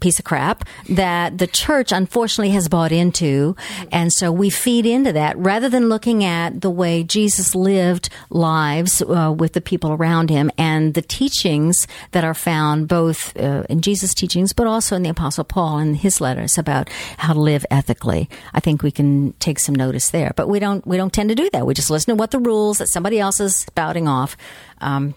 [0.00, 3.56] piece of crap that the church unfortunately has bought into.
[3.92, 9.02] And so we feed into that rather than looking at the way Jesus lived lives
[9.02, 13.80] uh, with the people around him and the teachings that are found both uh, in
[13.80, 17.64] Jesus' teachings, but also in the Apostle Paul and his letters about how to live
[17.70, 18.28] ethically.
[18.54, 20.32] I think we can take some notice there.
[20.36, 21.66] But we don't, we don't tend to do that.
[21.66, 24.36] We just listen to what the rules that somebody else is spouting off.
[24.80, 25.14] Um,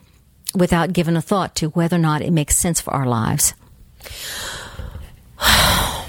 [0.55, 3.53] without giving a thought to whether or not it makes sense for our lives.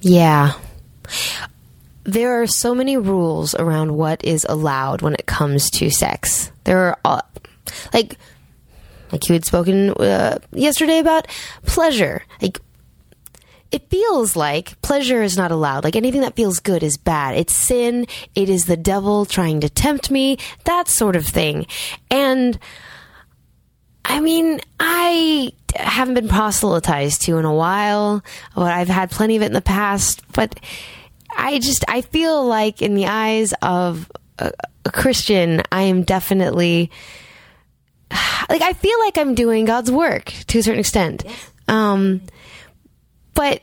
[0.00, 0.52] Yeah.
[2.04, 6.52] There are so many rules around what is allowed when it comes to sex.
[6.62, 7.24] There are,
[7.92, 8.16] like,
[9.10, 11.26] like you had spoken uh, yesterday about
[11.64, 12.22] pleasure.
[12.40, 12.60] Like,
[13.72, 15.84] it feels like pleasure is not allowed.
[15.84, 17.36] Like anything that feels good is bad.
[17.36, 18.06] It's sin.
[18.34, 20.38] It is the devil trying to tempt me.
[20.64, 21.66] That sort of thing.
[22.10, 22.58] And
[24.04, 28.22] I mean, I haven't been proselytized to in a while,
[28.54, 30.22] but I've had plenty of it in the past.
[30.32, 30.58] But
[31.36, 34.52] I just, I feel like in the eyes of a,
[34.84, 36.90] a Christian, I am definitely,
[38.48, 41.24] like, I feel like I'm doing God's work to a certain extent.
[41.68, 42.22] Um,
[43.34, 43.62] but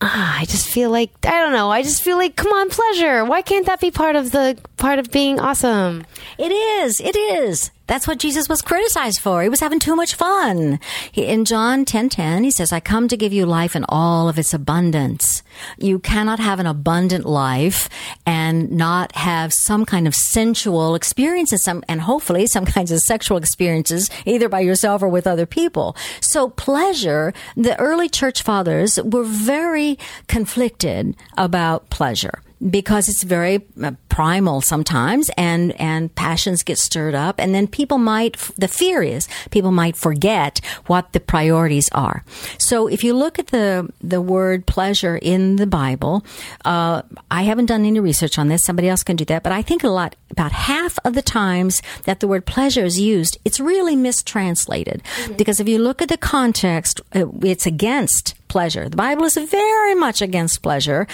[0.00, 3.24] ah, I just feel like, I don't know, I just feel like, come on, pleasure.
[3.24, 6.06] Why can't that be part of the, part of being awesome?
[6.38, 7.00] It is.
[7.00, 7.70] It is.
[7.86, 9.42] That's what Jesus was criticized for.
[9.42, 10.80] He was having too much fun.
[11.12, 14.38] He, in John 10:10, he says, "I come to give you life in all of
[14.38, 15.42] its abundance."
[15.78, 17.88] You cannot have an abundant life
[18.26, 23.38] and not have some kind of sensual experiences some and hopefully some kinds of sexual
[23.38, 25.96] experiences either by yourself or with other people.
[26.20, 33.92] So pleasure, the early church fathers were very conflicted about pleasure because it's very uh,
[34.08, 39.28] primal sometimes and and passions get stirred up and then people might the fear is
[39.50, 42.24] people might forget what the priorities are
[42.58, 46.24] so if you look at the the word pleasure in the bible
[46.64, 49.60] uh, i haven't done any research on this somebody else can do that but i
[49.60, 53.60] think a lot about half of the times that the word pleasure is used it's
[53.60, 55.34] really mistranslated mm-hmm.
[55.34, 58.88] because if you look at the context uh, it's against pleasure.
[58.88, 61.06] The Bible is very much against pleasure.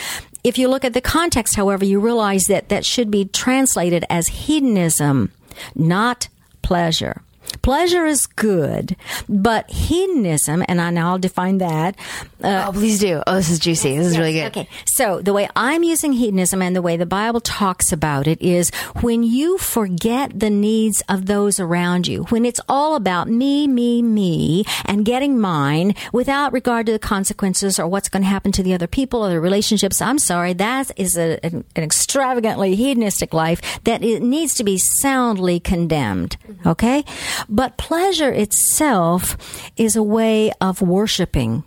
[0.45, 4.27] If you look at the context, however, you realize that that should be translated as
[4.27, 5.33] hedonism,
[5.75, 6.29] not
[6.63, 7.23] pleasure.
[7.63, 8.97] Pleasure is good,
[9.29, 11.97] but hedonism, and I now I'll define that.
[12.43, 13.23] Uh, oh, please do.
[13.27, 13.97] Oh, this is juicy.
[13.97, 14.47] This is yes, really good.
[14.47, 14.69] Okay.
[14.87, 18.71] So the way I'm using hedonism and the way the Bible talks about it is
[19.01, 24.03] when you forget the needs of those around you, when it's all about me, me,
[24.03, 28.63] me, and getting mine without regard to the consequences or what's going to happen to
[28.63, 30.03] the other people or the relationships.
[30.03, 30.53] I'm sorry.
[30.53, 36.37] That is a, an, an extravagantly hedonistic life that it needs to be soundly condemned.
[36.67, 37.05] Okay.
[37.53, 39.37] But pleasure itself
[39.77, 41.65] is a way of worshiping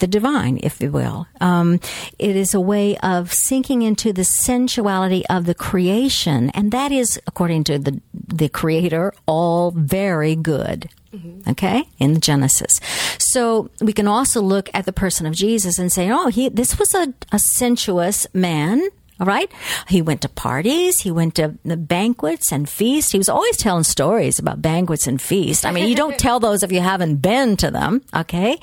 [0.00, 1.26] the divine, if you will.
[1.40, 1.78] Um,
[2.18, 7.20] it is a way of sinking into the sensuality of the creation, and that is,
[7.26, 10.88] according to the the Creator, all very good.
[11.14, 11.50] Mm-hmm.
[11.50, 12.80] Okay, in Genesis.
[13.18, 16.78] So we can also look at the person of Jesus and say, "Oh, he this
[16.78, 18.88] was a, a sensuous man."
[19.20, 19.52] All right.
[19.86, 21.00] He went to parties.
[21.00, 23.12] He went to the banquets and feasts.
[23.12, 25.66] He was always telling stories about banquets and feasts.
[25.66, 28.00] I mean, you don't tell those if you haven't been to them.
[28.16, 28.58] Okay.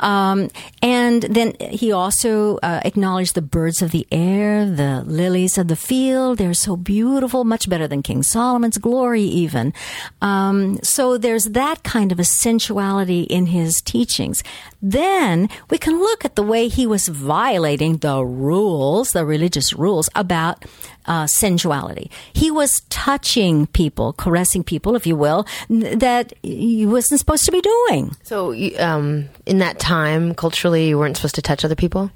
[0.00, 0.48] Um,
[0.80, 5.76] and then he also uh, acknowledged the birds of the air, the lilies of the
[5.76, 6.38] field.
[6.38, 9.74] They're so beautiful, much better than King Solomon's glory, even.
[10.22, 14.42] Um, so there's that kind of a sensuality in his teachings.
[14.80, 19.97] Then we can look at the way he was violating the rules, the religious rules
[19.98, 20.64] rules about
[21.06, 22.10] uh, sensuality.
[22.32, 27.60] He was touching people, caressing people, if you will, that he wasn't supposed to be
[27.60, 28.14] doing.
[28.22, 32.10] So, um, in that time, culturally, you weren't supposed to touch other people?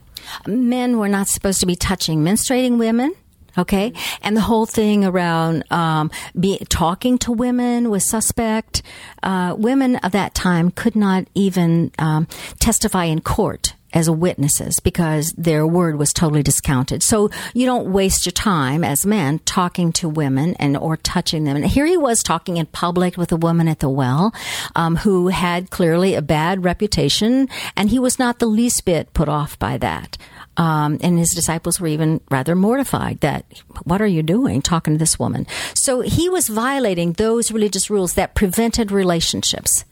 [0.46, 3.14] Men were not supposed to be touching menstruating women.
[3.58, 3.92] Okay,
[4.22, 8.80] and the whole thing around um, be, talking to women was suspect.
[9.22, 12.26] Uh, women of that time could not even um,
[12.60, 17.02] testify in court as witnesses because their word was totally discounted.
[17.02, 21.56] So you don't waste your time as men talking to women and or touching them.
[21.56, 24.34] And here he was talking in public with a woman at the well
[24.74, 29.28] um, who had clearly a bad reputation, and he was not the least bit put
[29.28, 30.16] off by that.
[30.56, 33.46] Um, and his disciples were even rather mortified that,
[33.84, 35.46] what are you doing talking to this woman?
[35.74, 39.84] So he was violating those religious rules that prevented relationships.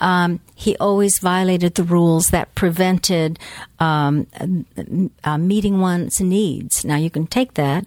[0.00, 3.38] Um, he always violated the rules that prevented
[3.78, 4.26] um,
[5.24, 6.84] uh, meeting one's needs.
[6.84, 7.86] Now, you can take that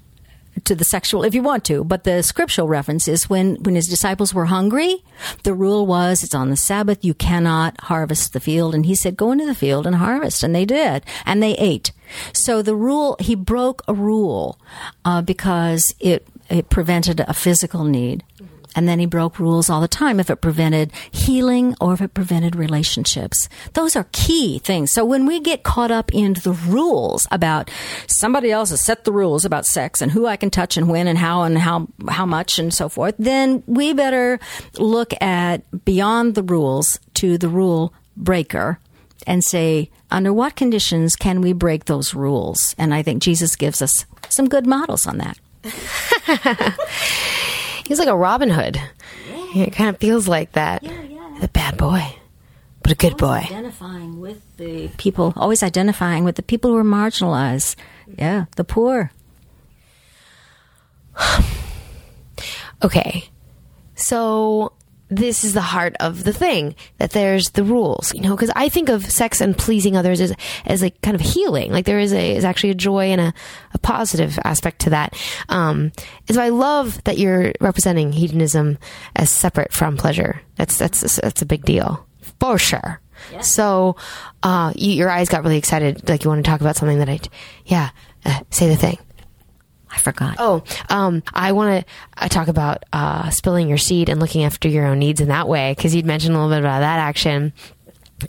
[0.66, 3.88] to the sexual if you want to, but the scriptural reference is when, when his
[3.88, 5.04] disciples were hungry,
[5.44, 8.76] the rule was it's on the Sabbath, you cannot harvest the field.
[8.76, 10.44] And he said, go into the field and harvest.
[10.44, 11.04] And they did.
[11.26, 11.92] And they ate.
[12.34, 14.60] So the rule, he broke a rule
[15.06, 18.24] uh, because it, it prevented a physical need.
[18.76, 22.14] And then he broke rules all the time if it prevented healing or if it
[22.14, 23.50] prevented relationships.
[23.74, 24.92] Those are key things.
[24.92, 27.72] So when we get caught up in the rules about
[28.08, 31.08] somebody else has set the rules about sex and who I can touch and when
[31.08, 34.40] and how and how, how much and so forth, then we better
[34.78, 38.80] look at beyond the rules to the rule breaker
[39.26, 42.76] and say, under what conditions can we break those rules?
[42.78, 45.38] And I think Jesus gives us some good models on that.
[47.90, 48.80] He's like a Robin Hood.
[49.56, 49.64] Yeah.
[49.64, 50.84] It kind of feels like that.
[50.84, 51.38] Yeah, yeah.
[51.42, 52.06] The bad boy,
[52.84, 53.42] but a good boy.
[53.50, 57.76] Identifying with the people, always identifying with the people who are marginalized.
[58.16, 59.12] Yeah, the poor.
[62.84, 63.28] okay.
[63.96, 64.74] So
[65.10, 68.70] this is the heart of the thing that there's the rules, you know, because I
[68.70, 70.34] think of sex and pleasing others as,
[70.66, 71.72] as like kind of healing.
[71.72, 73.34] Like there is a, is actually a joy and a,
[73.74, 75.18] a positive aspect to that.
[75.50, 75.92] Um,
[76.28, 78.78] and so I love that you're representing hedonism
[79.16, 80.42] as separate from pleasure.
[80.56, 82.06] That's, that's, that's a big deal
[82.40, 83.02] for sure.
[83.32, 83.42] Yeah.
[83.42, 83.96] So,
[84.44, 86.08] uh, you, your eyes got really excited.
[86.08, 87.20] Like you want to talk about something that I,
[87.66, 87.90] yeah,
[88.26, 88.98] uh, say the thing.
[89.92, 90.36] I forgot.
[90.40, 91.86] Oh, um, I want
[92.18, 95.48] to talk about uh, spilling your seed and looking after your own needs in that
[95.48, 97.54] way because you'd mentioned a little bit about that action.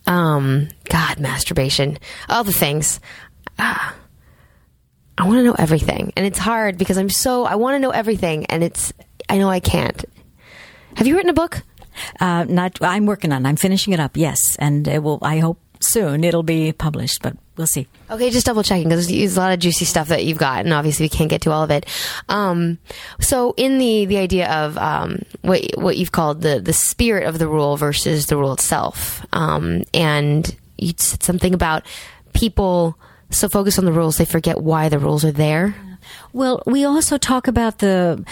[0.06, 3.00] Um, God, masturbation, all the things.
[3.58, 3.94] Ah.
[5.18, 7.90] I want to know everything, and it's hard because I'm so I want to know
[7.90, 8.92] everything, and it's
[9.28, 10.02] I know I can't.
[10.96, 11.62] Have you written a book?
[12.18, 12.78] Uh, not.
[12.80, 13.44] I'm working on.
[13.44, 13.48] it.
[13.48, 14.16] I'm finishing it up.
[14.16, 15.18] Yes, and it will.
[15.20, 17.86] I hope soon it'll be published, but we'll see.
[18.10, 20.72] Okay, just double checking because there's a lot of juicy stuff that you've got, and
[20.72, 21.86] obviously we can't get to all of it.
[22.28, 22.78] Um,
[23.20, 27.38] so, in the the idea of um, what what you've called the the spirit of
[27.38, 31.84] the rule versus the rule itself, um, and you said something about
[32.32, 32.96] people
[33.30, 35.74] so focused on the rules they forget why the rules are there.
[36.32, 38.24] Well, we also talk about the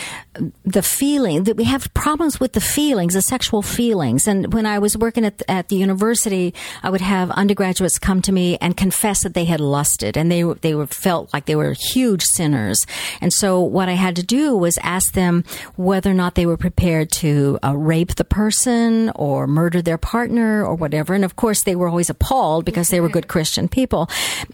[0.65, 4.27] the feeling that we have problems with the feelings, the sexual feelings.
[4.27, 8.33] And when I was working at at the university, I would have undergraduates come to
[8.33, 11.75] me and confess that they had lusted, and they they were felt like they were
[11.79, 12.85] huge sinners.
[13.21, 15.45] And so, what I had to do was ask them
[15.77, 20.65] whether or not they were prepared to uh, rape the person or murder their partner
[20.65, 21.15] or whatever.
[21.15, 24.09] And of course, they were always appalled because they were good Christian people.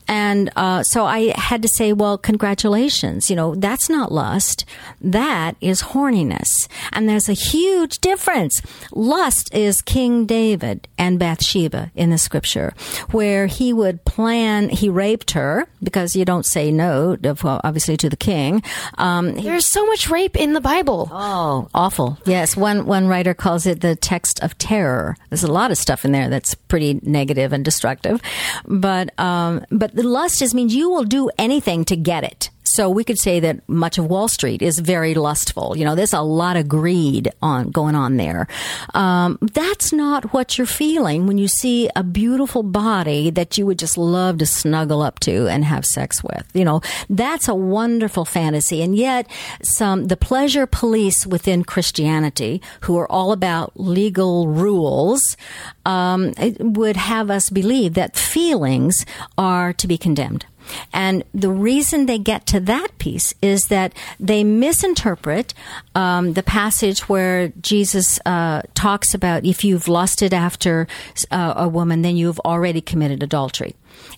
[0.08, 3.30] And uh, so, I had to say, well, congratulations.
[3.30, 4.64] You know, that's not lust.
[5.00, 6.68] That is horniness.
[6.92, 8.60] And there's a huge difference.
[8.92, 12.74] Lust is King David and Bathsheba in the scripture,
[13.10, 18.16] where he would plan, he raped her because you don't say no, obviously, to the
[18.16, 18.62] king.
[18.98, 21.08] Um, There's so much rape in the Bible.
[21.10, 22.18] Oh, awful.
[22.26, 25.16] Yes, one one writer calls it the text of terror.
[25.30, 28.20] There's a lot of stuff in there that's pretty negative and destructive.
[28.66, 32.50] But um, but the lust just means you will do anything to get it.
[32.64, 35.76] So we could say that much of Wall Street is very lustful.
[35.76, 38.48] You know, there's a lot of greed on going on there.
[38.94, 43.78] Um, that's not what you're feeling when you see a beautiful body that you would
[43.78, 46.46] just love to snuggle up to and have sex with.
[46.54, 48.82] You know, that's a wonderful fantasy.
[48.82, 49.30] And yet,
[49.62, 55.36] some the pleasure police within Christianity, who are all about legal rules,
[55.84, 59.04] um, would have us believe that feelings
[59.36, 60.46] are to be condemned.
[60.92, 65.54] And the reason they get to that piece is that they misinterpret
[65.94, 70.86] um, the passage where Jesus uh, talks about if you've lusted after
[71.30, 73.74] uh, a woman, then you've already committed adultery.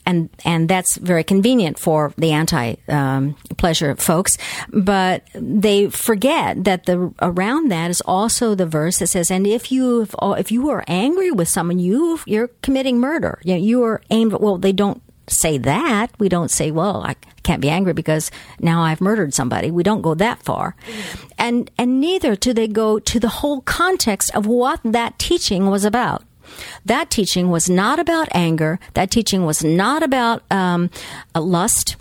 [0.06, 4.38] And and that's very convenient for the anti um, pleasure folks,
[4.70, 9.70] but they forget that the around that is also the verse that says, "And if
[9.70, 13.38] you if you are angry with someone, you you're committing murder.
[13.44, 14.32] You, know, you are aimed.
[14.32, 16.10] Well, they don't say that.
[16.18, 19.70] We don't say, well, I can't be angry because now I've murdered somebody.
[19.70, 20.76] We don't go that far.
[21.38, 25.84] And, and neither do they go to the whole context of what that teaching was
[25.84, 26.24] about.
[26.84, 28.78] That teaching was not about anger.
[28.94, 30.90] That teaching was not about um,
[31.34, 31.96] lust.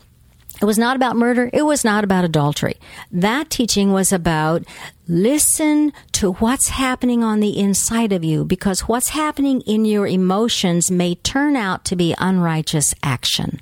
[0.61, 1.49] It was not about murder.
[1.51, 2.77] It was not about adultery.
[3.11, 4.63] That teaching was about
[5.07, 10.89] listen to what's happening on the inside of you because what's happening in your emotions
[10.89, 13.59] may turn out to be unrighteous action.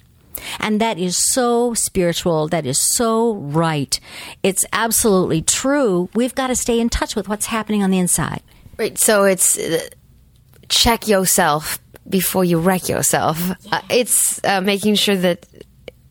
[0.59, 2.47] And that is so spiritual.
[2.47, 3.99] That is so right.
[4.43, 6.09] It's absolutely true.
[6.13, 8.41] We've got to stay in touch with what's happening on the inside.
[8.77, 8.97] Right.
[8.97, 9.79] So it's uh,
[10.69, 11.79] check yourself
[12.09, 13.39] before you wreck yourself.
[13.71, 15.47] Uh, it's uh, making sure that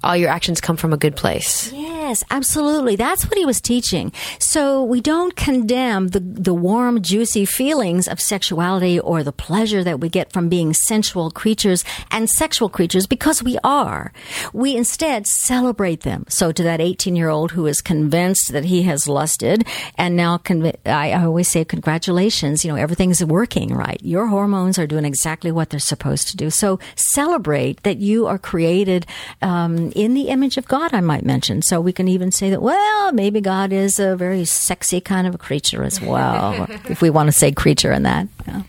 [0.05, 1.73] all your actions come from a good place.
[1.73, 2.97] Yes, absolutely.
[2.97, 4.13] That's what he was teaching.
[4.39, 10.01] So we don't condemn the, the warm, juicy feelings of sexuality or the pleasure that
[10.01, 14.13] we get from being sensual creatures and sexual creatures because we are.
[14.53, 16.25] We instead celebrate them.
[16.29, 19.65] So to that 18 year old who is convinced that he has lusted
[19.97, 24.01] and now conv- I, I always say congratulations, you know, everything's working right.
[24.03, 26.51] Your hormones are doing exactly what they're supposed to do.
[26.51, 29.07] So celebrate that you are created
[29.41, 31.63] um, in the image of God, I might mention.
[31.63, 35.35] So we can even say that, well, maybe God is a very sexy kind of
[35.35, 38.29] a creature as well, if we want to say creature in that.
[38.47, 38.63] Yeah.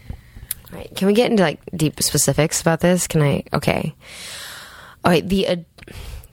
[0.72, 0.96] Right.
[0.96, 3.08] Can we get into like deep specifics about this?
[3.08, 3.44] Can I?
[3.54, 3.96] Okay.
[5.06, 5.28] All right.
[5.28, 5.56] The uh,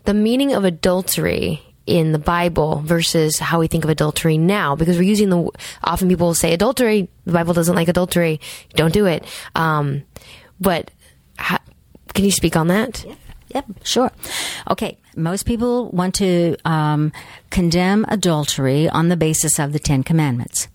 [0.05, 4.97] the meaning of adultery in the Bible versus how we think of adultery now, because
[4.97, 5.51] we're using the
[5.83, 7.09] often people will say adultery.
[7.27, 8.41] The Bible doesn't like adultery.
[8.75, 9.25] Don't do it.
[9.55, 10.05] Um,
[10.59, 10.91] but
[11.37, 11.59] how,
[12.15, 13.05] can you speak on that?
[13.05, 13.15] Yeah.
[13.55, 14.11] Yep, sure.
[14.71, 17.13] Okay, most people want to um,
[17.51, 20.69] condemn adultery on the basis of the Ten Commandments.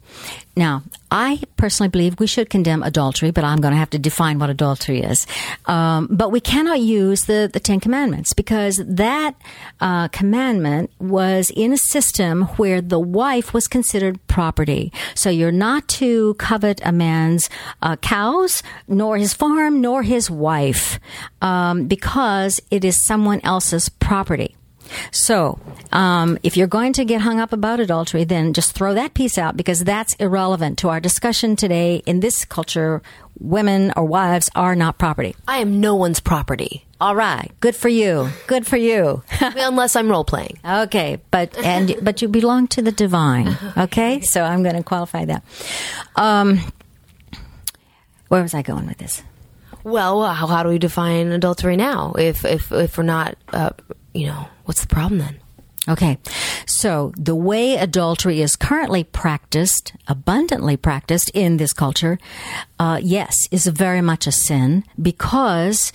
[0.58, 4.40] Now, I personally believe we should condemn adultery, but I'm going to have to define
[4.40, 5.28] what adultery is.
[5.66, 9.36] Um, but we cannot use the, the Ten Commandments because that
[9.82, 14.94] uh, commandment was in a system where the wife was considered property.
[15.14, 17.50] So you're not to covet a man's
[17.82, 21.00] uh, cows, nor his farm, nor his wife,
[21.42, 24.56] um, because it is someone else's property.
[25.12, 25.60] So,
[25.92, 29.38] um, if you're going to get hung up about adultery, then just throw that piece
[29.38, 32.02] out because that's irrelevant to our discussion today.
[32.06, 33.02] In this culture,
[33.40, 35.36] women or wives are not property.
[35.48, 36.86] I am no one's property.
[37.00, 38.30] All right, good for you.
[38.48, 39.22] Good for you.
[39.42, 40.60] Unless I'm role playing.
[40.66, 43.58] okay, but and but you belong to the divine.
[43.78, 45.44] Okay, so I'm going to qualify that.
[46.16, 46.60] Um,
[48.30, 49.22] where was I going with this?
[49.84, 52.14] Well, how, how do we define adultery now?
[52.18, 53.72] If if if we're not, uh,
[54.16, 55.40] you know, what's the problem then?
[55.88, 56.18] Okay.
[56.66, 62.18] So the way adultery is currently practiced, abundantly practiced in this culture,
[62.80, 65.94] uh, yes, is very much a sin because,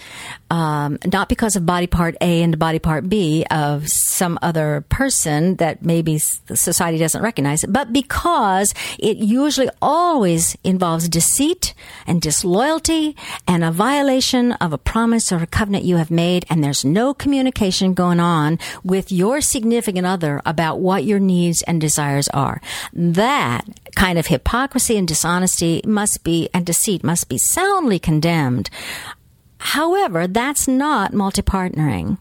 [0.50, 5.56] um, not because of body part A and body part B of some other person
[5.56, 11.74] that maybe society doesn't recognize but because it usually always involves deceit
[12.06, 13.16] and disloyalty
[13.46, 17.14] and a violation of a promise or a covenant you have made, and there's no
[17.14, 22.60] communication going on with your significant other about what your needs and desires are.
[22.92, 23.64] That
[23.94, 28.70] kind of hypocrisy and dishonesty must be, and deceit must be soundly condemned.
[29.58, 32.18] However, that's not multi partnering.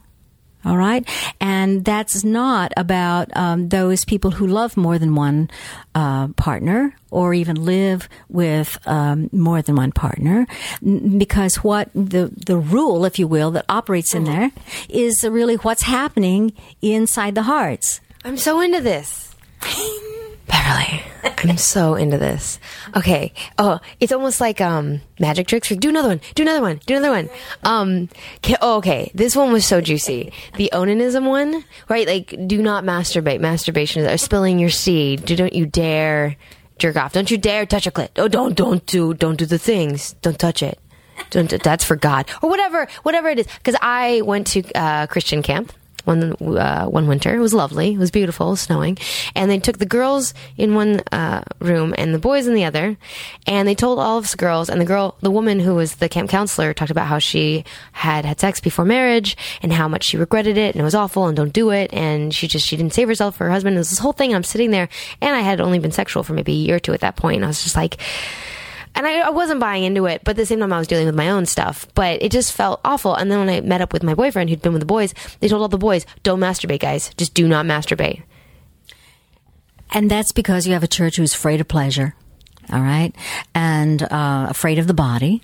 [0.65, 1.07] All right.
[1.39, 5.49] And that's not about um, those people who love more than one
[5.95, 10.47] uh, partner or even live with um, more than one partner.
[10.81, 14.51] Because what the, the rule, if you will, that operates in there
[14.89, 18.01] is really what's happening inside the hearts.
[18.25, 19.33] I'm so into this.
[20.49, 21.03] Beverly,
[21.37, 22.59] I'm so into this.
[22.95, 23.33] Okay.
[23.57, 25.69] Oh, it's almost like um magic tricks.
[25.69, 26.21] Do another one.
[26.33, 26.81] Do another one.
[26.85, 27.29] Do another one.
[27.63, 28.09] Um.
[28.37, 29.11] Okay, oh, okay.
[29.13, 30.33] This one was so juicy.
[30.55, 32.07] The onanism one, right?
[32.07, 33.39] Like, do not masturbate.
[33.39, 35.23] Masturbation is spilling your seed.
[35.25, 36.35] Do don't you dare
[36.79, 37.13] jerk off.
[37.13, 38.09] Don't you dare touch a clit.
[38.17, 40.13] Oh, don't don't do don't do the things.
[40.21, 40.79] Don't touch it.
[41.29, 41.49] Don't.
[41.61, 43.47] That's for God or whatever whatever it is.
[43.57, 45.73] Because I went to uh, Christian camp
[46.05, 47.35] one uh, one winter.
[47.35, 47.93] It was lovely.
[47.93, 48.97] It was beautiful, snowing,
[49.35, 52.97] and they took the girls in one uh, room and the boys in the other,
[53.47, 56.09] and they told all of us girls and the girl, the woman who was the
[56.09, 60.17] camp counselor, talked about how she had had sex before marriage and how much she
[60.17, 62.93] regretted it and it was awful and don't do it and she just she didn't
[62.93, 63.75] save herself for her husband.
[63.75, 64.31] It was this whole thing.
[64.31, 64.89] And I'm sitting there
[65.21, 67.37] and I had only been sexual for maybe a year or two at that point.
[67.37, 67.97] And I was just like
[68.99, 71.05] and I, I, wasn't buying into it, but at the same time, I was dealing
[71.05, 71.87] with my own stuff.
[71.95, 73.15] But it just felt awful.
[73.15, 75.47] And then when I met up with my boyfriend, who'd been with the boys, they
[75.47, 77.09] told all the boys, "Don't masturbate, guys.
[77.15, 78.23] Just do not masturbate."
[79.91, 82.13] And that's because you have a church who's afraid of pleasure,
[82.73, 83.15] all right,
[83.55, 85.43] and uh, afraid of the body.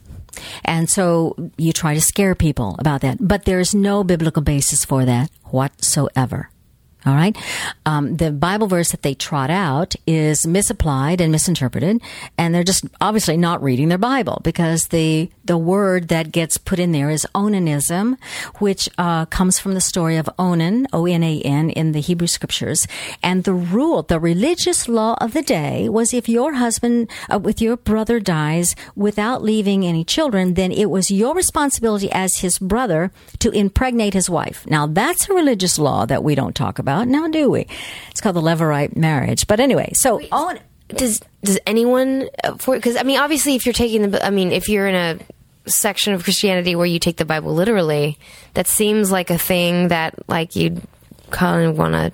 [0.65, 3.19] And so you try to scare people about that.
[3.21, 6.49] But there's no biblical basis for that whatsoever.
[7.05, 7.37] All right.
[7.85, 12.01] Um, the Bible verse that they trot out is misapplied and misinterpreted,
[12.35, 16.79] and they're just obviously not reading their Bible because the the word that gets put
[16.79, 18.17] in there is onanism,
[18.57, 22.25] which uh, comes from the story of Onan, O N A N, in the Hebrew
[22.25, 22.87] Scriptures.
[23.21, 27.61] And the rule, the religious law of the day, was if your husband, uh, with
[27.61, 33.11] your brother, dies without leaving any children, then it was your responsibility as his brother
[33.37, 34.65] to impregnate his wife.
[34.65, 37.67] Now that's a religious law that we don't talk about about now, do we?
[38.09, 39.47] It's called the Levirate marriage.
[39.47, 40.59] But anyway, so Wait, on.
[40.89, 44.51] Does does anyone uh, for because I mean obviously if you're taking the I mean
[44.51, 45.19] if you're in a
[45.69, 48.19] section of Christianity where you take the Bible literally,
[48.53, 50.81] that seems like a thing that like you'd
[51.31, 52.11] kind of want to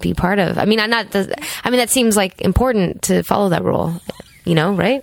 [0.00, 0.58] be part of.
[0.58, 1.10] I mean, I'm not.
[1.10, 4.00] The, I mean, that seems like important to follow that rule.
[4.44, 5.02] You know, right?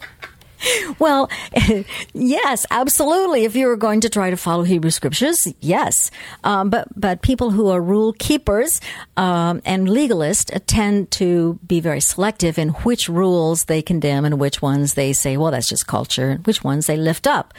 [0.99, 1.29] Well,
[2.13, 3.43] yes, absolutely.
[3.45, 6.11] If you were going to try to follow Hebrew scriptures, yes.
[6.43, 8.79] Um, but but people who are rule keepers
[9.17, 14.61] um, and legalists tend to be very selective in which rules they condemn and which
[14.61, 17.53] ones they say, well, that's just culture, and which ones they lift up.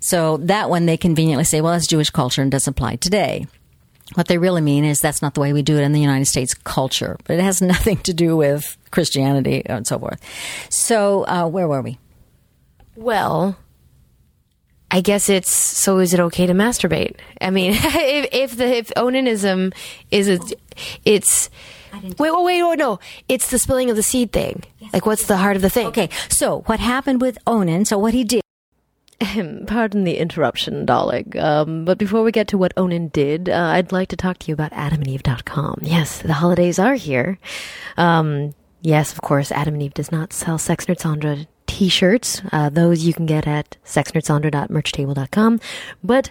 [0.00, 3.46] So that one they conveniently say, well, that's Jewish culture and doesn't apply today.
[4.14, 6.24] What they really mean is that's not the way we do it in the United
[6.24, 10.20] States culture, but it has nothing to do with Christianity and so forth.
[10.68, 11.98] So, uh, where were we?
[13.00, 13.56] Well,
[14.90, 15.98] I guess it's so.
[15.98, 17.16] Is it okay to masturbate?
[17.40, 19.72] I mean, if, if the if onanism
[20.10, 20.38] is a,
[21.06, 21.48] it's.
[21.92, 23.00] Wait, wait, wait, wait, no.
[23.28, 24.62] It's the spilling of the seed thing.
[24.78, 24.92] Yes.
[24.92, 25.86] Like, what's the heart of the thing?
[25.88, 27.86] Okay, so what happened with Onan?
[27.86, 28.42] So what he did.
[29.66, 31.32] Pardon the interruption, darling.
[31.38, 34.48] Um, but before we get to what Onan did, uh, I'd like to talk to
[34.48, 35.80] you about AdamandEve.com.
[35.82, 37.38] Yes, the holidays are here.
[37.96, 42.42] Um, yes, of course, Adam and Eve does not sell Sex Nerd Sandra t-shirts.
[42.52, 45.60] Uh, those you can get at sexnerdsandra.merchtable.com.
[46.02, 46.30] But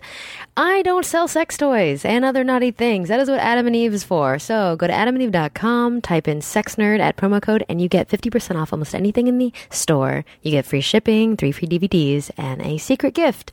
[0.58, 3.08] I don't sell sex toys and other naughty things.
[3.08, 4.38] That is what Adam and Eve is for.
[4.38, 8.74] So go to adamandeve.com, type in sexnerd at promo code, and you get 50% off
[8.74, 10.26] almost anything in the store.
[10.42, 13.52] You get free shipping, three free DVDs, and a secret gift.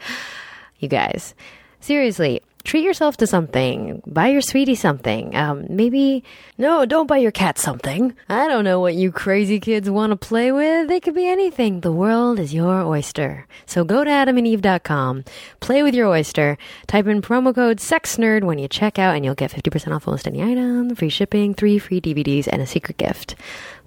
[0.79, 1.35] You guys.
[1.81, 4.03] Seriously, treat yourself to something.
[4.07, 5.35] Buy your sweetie something.
[5.35, 6.25] Um, maybe,
[6.59, 8.15] no, don't buy your cat something.
[8.29, 10.91] I don't know what you crazy kids want to play with.
[10.91, 11.81] It could be anything.
[11.81, 13.47] The world is your oyster.
[13.65, 15.25] So go to adamandeve.com,
[15.61, 19.35] play with your oyster, type in promo code SEXNERD when you check out, and you'll
[19.35, 23.37] get 50% off almost any item, free shipping, three free DVDs, and a secret gift.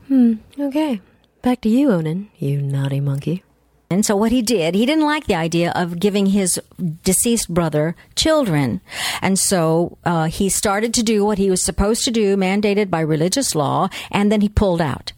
[0.07, 1.01] Hmm, okay.
[1.41, 3.43] Back to you, Onan, you naughty monkey.
[3.92, 6.62] And so what he did, he didn't like the idea of giving his
[7.04, 8.82] deceased brother children.
[9.20, 13.00] And so uh, he started to do what he was supposed to do, mandated by
[13.00, 15.14] religious law, and then he pulled out.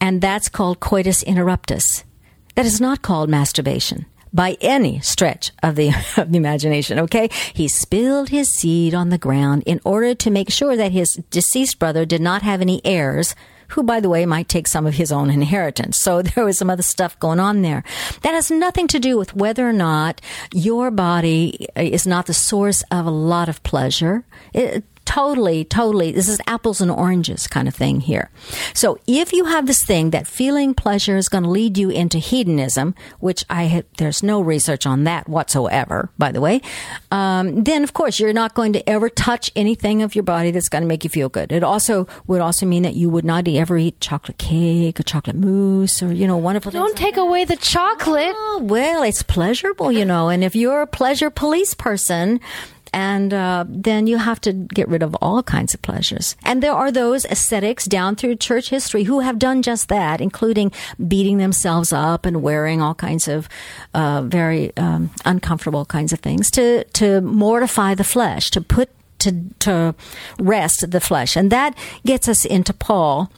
[0.00, 2.04] And that's called coitus interruptus.
[2.54, 7.28] That is not called masturbation by any stretch of the, of the imagination, okay?
[7.52, 11.78] He spilled his seed on the ground in order to make sure that his deceased
[11.78, 13.34] brother did not have any heirs
[13.68, 15.98] who, by the way, might take some of his own inheritance.
[15.98, 17.84] So there was some other stuff going on there.
[18.22, 20.20] That has nothing to do with whether or not
[20.52, 24.24] your body is not the source of a lot of pleasure.
[24.52, 28.28] It, totally, totally, this is apples and oranges kind of thing here.
[28.74, 32.18] So if you have this thing that feeling pleasure is going to lead you into
[32.18, 36.60] hedonism, which I had, there's no research on that whatsoever, by the way,
[37.10, 40.68] um, then of course you're not going to ever touch anything of your body that's
[40.68, 41.52] going to make you feel good.
[41.52, 45.36] It also would also mean that you would not ever eat chocolate cake or chocolate
[45.36, 48.34] mousse or, you know, wonderful Don't take away the chocolate.
[48.36, 52.40] Oh, well, it's pleasurable, you know, and if you're a pleasure police person,
[52.92, 56.36] and uh, then you have to get rid of all kinds of pleasures.
[56.44, 60.72] And there are those ascetics down through church history who have done just that, including
[61.06, 63.48] beating themselves up and wearing all kinds of
[63.94, 69.32] uh, very um, uncomfortable kinds of things to to mortify the flesh, to put to
[69.60, 69.94] to
[70.38, 73.30] rest the flesh, and that gets us into Paul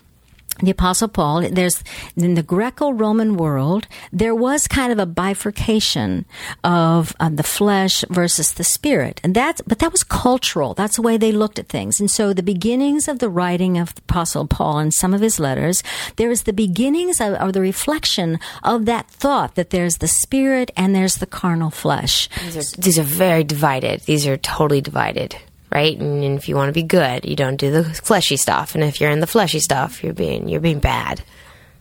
[0.66, 1.82] the apostle paul there's
[2.16, 6.24] in the greco-roman world there was kind of a bifurcation
[6.64, 9.20] of um, the flesh versus the spirit.
[9.22, 10.74] And that's but that was cultural.
[10.74, 12.00] That's the way they looked at things.
[12.00, 15.38] And so the beginnings of the writing of the apostle paul in some of his
[15.40, 15.82] letters
[16.16, 20.70] there is the beginnings of, or the reflection of that thought that there's the spirit
[20.76, 22.28] and there's the carnal flesh.
[22.42, 24.00] These are, these are very divided.
[24.02, 25.36] These are totally divided
[25.70, 25.98] right?
[25.98, 28.74] And, if you want to be good, you don't do the fleshy stuff.
[28.74, 31.22] And if you're in the fleshy stuff, you're being you're being bad.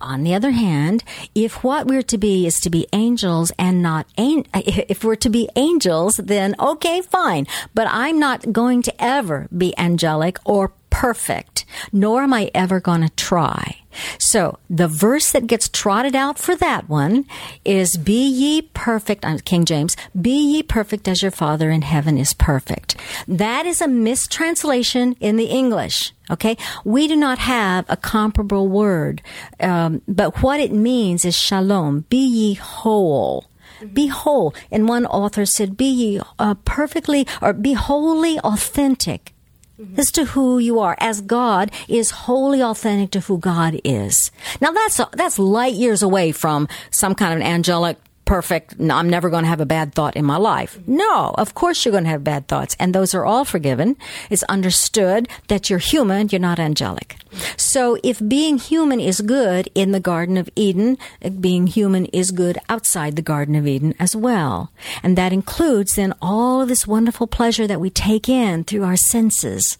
[0.01, 1.03] On the other hand,
[1.35, 5.29] if what we're to be is to be angels and not an- if we're to
[5.29, 7.47] be angels, then okay, fine.
[7.73, 12.99] But I'm not going to ever be angelic or perfect, nor am I ever going
[12.99, 13.77] to try.
[14.17, 17.25] So the verse that gets trotted out for that one
[17.63, 22.17] is Be ye perfect, uh, King James, be ye perfect as your Father in heaven
[22.17, 22.97] is perfect.
[23.29, 26.11] That is a mistranslation in the English.
[26.29, 26.57] Okay.
[26.83, 29.21] We do not have a comparable word.
[29.61, 32.07] Um, but what it means is shalom.
[32.09, 33.45] Be ye whole.
[33.93, 34.53] Be whole.
[34.69, 39.33] And one author said, be ye uh, perfectly or be wholly authentic
[39.79, 39.99] mm-hmm.
[39.99, 44.31] as to who you are, as God is wholly authentic to who God is.
[44.61, 47.97] Now that's that's light years away from some kind of an angelic
[48.29, 48.75] perfect.
[48.79, 50.77] I'm never going to have a bad thought in my life.
[50.85, 53.97] No, of course you're going to have bad thoughts, and those are all forgiven.
[54.29, 57.15] It's understood that you're human, you're not angelic.
[57.57, 60.99] So if being human is good in the Garden of Eden,
[61.39, 64.71] being human is good outside the Garden of Eden as well.
[65.01, 69.79] And that includes then all this wonderful pleasure that we take in through our senses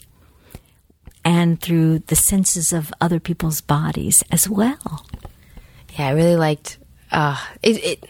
[1.24, 5.06] and through the senses of other people's bodies as well.
[6.00, 6.80] Yeah, I really liked
[7.12, 8.10] uh, it, it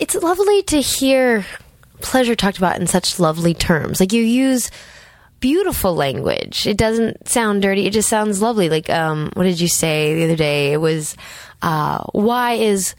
[0.00, 1.44] it's lovely to hear
[2.00, 4.00] pleasure talked about in such lovely terms.
[4.00, 4.70] Like you use
[5.40, 6.66] beautiful language.
[6.66, 7.86] It doesn't sound dirty.
[7.86, 8.68] It just sounds lovely.
[8.68, 10.72] Like, um, what did you say the other day?
[10.72, 11.16] It was,
[11.62, 12.94] uh, why is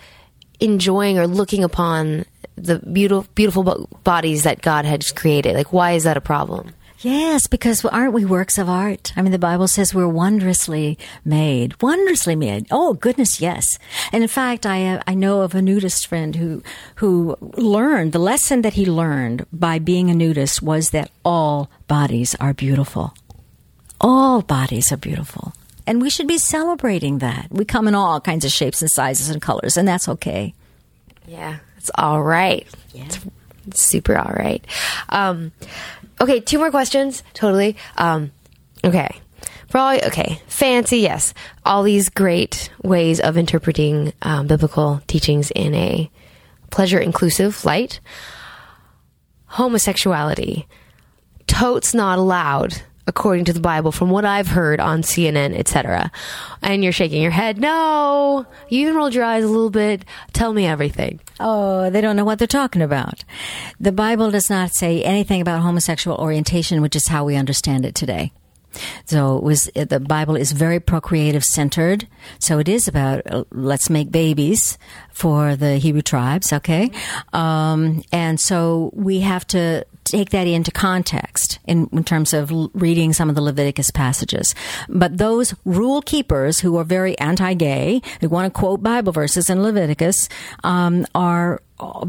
[0.60, 2.26] enjoying or looking upon
[2.56, 5.56] the beautiful, beautiful bodies that God has created?
[5.56, 6.74] Like, why is that a problem?
[7.02, 9.12] Yes, because aren't we works of art?
[9.16, 12.68] I mean, the Bible says we're wondrously made, wondrously made.
[12.70, 13.80] Oh goodness, yes.
[14.12, 16.62] And in fact, I uh, I know of a nudist friend who
[16.96, 22.36] who learned the lesson that he learned by being a nudist was that all bodies
[22.40, 23.16] are beautiful.
[24.00, 25.54] All bodies are beautiful.
[25.88, 27.48] And we should be celebrating that.
[27.50, 30.54] We come in all kinds of shapes and sizes and colors, and that's okay.
[31.28, 32.68] Yeah, it's all right.
[32.94, 33.06] Yeah.
[33.06, 33.20] It's,
[33.68, 34.64] it's super all right.
[35.10, 35.52] Um,
[36.22, 37.24] Okay, two more questions.
[37.34, 37.76] Totally.
[37.98, 38.32] Um,
[38.86, 39.10] okay.
[39.70, 40.40] Probably, okay.
[40.46, 41.34] Fancy, yes.
[41.66, 46.12] All these great ways of interpreting um, biblical teachings in a
[46.70, 48.00] pleasure inclusive light.
[49.48, 50.68] Homosexuality.
[51.48, 52.84] Totes not allowed.
[53.12, 56.10] According to the Bible, from what I've heard on CNN, etc.
[56.62, 57.58] And you're shaking your head.
[57.58, 60.06] No, you even rolled your eyes a little bit.
[60.32, 61.20] Tell me everything.
[61.38, 63.26] Oh, they don't know what they're talking about.
[63.82, 67.96] The Bible does not say anything about homosexual orientation, which is how we understand it
[67.96, 68.32] today.
[69.06, 72.08] So it was the Bible is very procreative centered.
[72.40, 74.78] So it is about uh, let's make babies
[75.12, 76.90] for the Hebrew tribes, okay?
[77.34, 82.72] Um, and so we have to take that into context in, in terms of l-
[82.74, 84.54] reading some of the Leviticus passages.
[84.90, 89.62] But those rule keepers who are very anti-gay, who want to quote Bible verses in
[89.64, 90.28] Leviticus,
[90.64, 91.62] um, are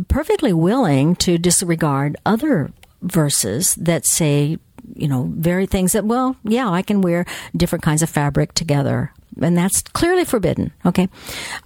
[0.09, 2.70] perfectly willing to disregard other
[3.03, 4.59] verses that say
[4.95, 7.24] you know, very things that, well, yeah, I can wear
[7.57, 9.12] different kinds of fabric together.
[9.40, 10.72] And that's clearly forbidden.
[10.84, 11.09] Okay,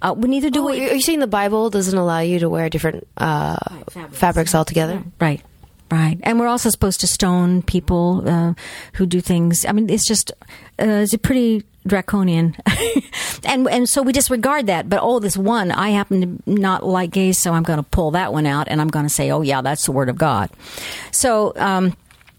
[0.01, 0.89] uh, we neither do Oh, we.
[0.89, 3.57] are you saying the Bible doesn't allow you to wear different uh,
[4.11, 5.03] fabrics altogether?
[5.19, 5.41] Right,
[5.91, 6.19] right.
[6.23, 8.53] And we're also supposed to stone people uh,
[8.93, 9.65] who do things.
[9.65, 10.31] I mean, it's just
[10.79, 12.55] uh, it's a pretty draconian,
[13.45, 14.89] and and so we disregard that.
[14.89, 18.11] But oh, this one, I happen to not like gays, so I'm going to pull
[18.11, 20.49] that one out, and I'm going to say, oh yeah, that's the word of God.
[21.11, 21.53] So.
[21.55, 21.95] Um,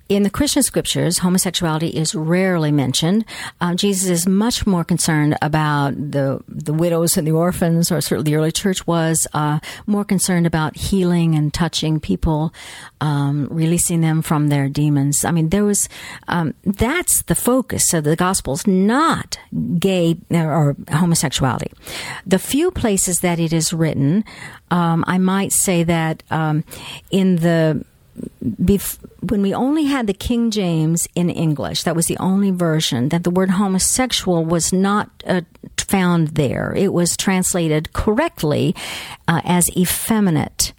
[0.09, 3.27] in the Christian scriptures, homosexuality is rarely mentioned.
[3.61, 8.31] Um, Jesus is much more concerned about the the widows and the orphans, or certainly
[8.31, 12.55] the early church was uh, more concerned about healing and touching people,
[13.03, 15.25] um, releasing them from their demons.
[15.25, 15.89] I mean, there was
[16.27, 19.39] um, that's the focus of the Gospels, not
[19.79, 21.71] gay or homosexuality.
[22.27, 24.25] The few places that it is written,
[24.71, 26.65] um, I might say that um,
[27.11, 27.85] in the
[28.45, 33.09] bef- when we only had the King James in English, that was the only version,
[33.11, 35.43] that the word homosexual was not uh,
[35.77, 36.75] found there.
[36.77, 38.75] It was translated correctly
[39.27, 40.73] uh, as effeminate.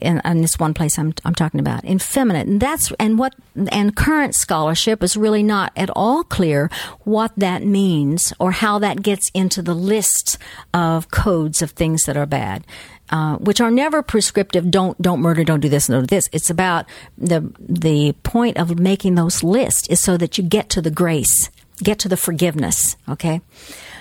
[0.00, 3.34] In, in, this one place I'm, I'm talking about, effeminate, and that's and what
[3.68, 6.68] and current scholarship is really not at all clear
[7.04, 10.36] what that means or how that gets into the list
[10.74, 12.66] of codes of things that are bad
[13.14, 14.68] uh, which are never prescriptive.
[14.72, 15.44] Don't don't murder.
[15.44, 15.86] Don't do this.
[15.86, 16.28] Don't do this.
[16.32, 16.84] It's about
[17.16, 21.48] the the point of making those lists is so that you get to the grace,
[21.78, 22.96] get to the forgiveness.
[23.08, 23.40] Okay.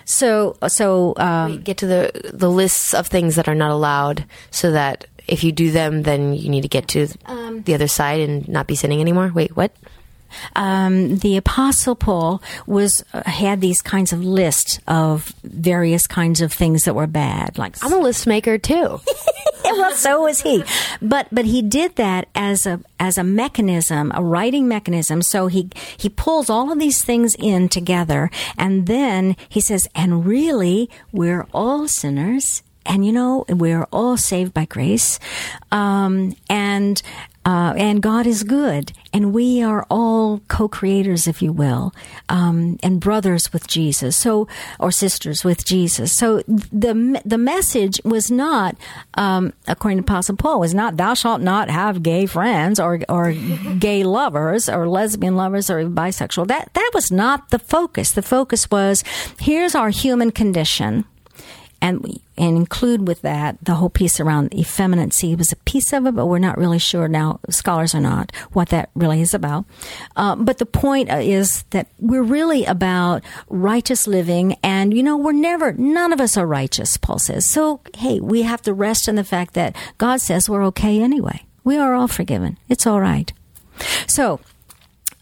[0.05, 4.71] So so um, get to the the lists of things that are not allowed, so
[4.71, 8.49] that if you do them, then you need to get to the other side and
[8.49, 9.31] not be sinning anymore.
[9.31, 9.71] Wait, what?
[10.55, 16.51] Um, the Apostle Paul was uh, had these kinds of lists of various kinds of
[16.51, 17.57] things that were bad.
[17.57, 18.99] Like I'm a list maker too.
[19.63, 20.63] well, so was he.
[21.01, 25.21] But but he did that as a as a mechanism, a writing mechanism.
[25.21, 30.25] So he he pulls all of these things in together, and then he says, "And
[30.25, 35.17] really, we're all sinners." And you know, we're all saved by grace.
[35.71, 37.01] Um, and
[37.45, 41.93] uh, and God is good, and we are all co-creators, if you will,
[42.29, 44.47] um, and brothers with Jesus, so
[44.79, 46.15] or sisters with Jesus.
[46.15, 48.77] So the the message was not,
[49.15, 53.33] um, according to Apostle Paul, was not "Thou shalt not have gay friends or or
[53.77, 58.11] gay lovers or lesbian lovers or bisexual." That that was not the focus.
[58.11, 59.03] The focus was
[59.39, 61.05] here's our human condition
[61.83, 66.15] and and include with that the whole piece around effeminacy was a piece of it,
[66.15, 67.41] but we're not really sure now.
[67.49, 69.65] Scholars are not what that really is about.
[70.15, 75.33] Uh, but the point is that we're really about righteous living, and you know we're
[75.33, 76.95] never none of us are righteous.
[76.95, 77.81] Paul says so.
[77.95, 81.43] Hey, we have to rest in the fact that God says we're okay anyway.
[81.65, 82.57] We are all forgiven.
[82.69, 83.31] It's all right.
[84.07, 84.39] So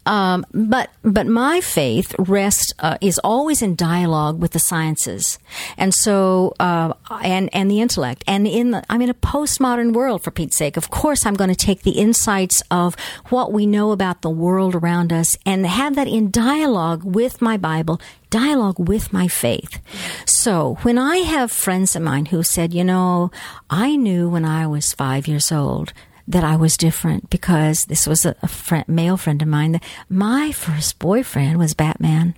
[0.06, 5.38] um, but but my faith rests uh, is always in dialogue with the sciences,
[5.76, 6.92] and so uh,
[7.22, 8.24] and and the intellect.
[8.26, 10.76] And in the, I'm in a postmodern world, for Pete's sake.
[10.76, 12.96] Of course, I'm going to take the insights of
[13.28, 17.56] what we know about the world around us and have that in dialogue with my
[17.56, 18.00] Bible,
[18.30, 19.80] dialogue with my faith.
[20.26, 23.30] So when I have friends of mine who said, you know,
[23.70, 25.92] I knew when I was five years old
[26.32, 29.80] that I was different because this was a, a friend, male friend of mine.
[30.08, 32.34] My first boyfriend was Batman.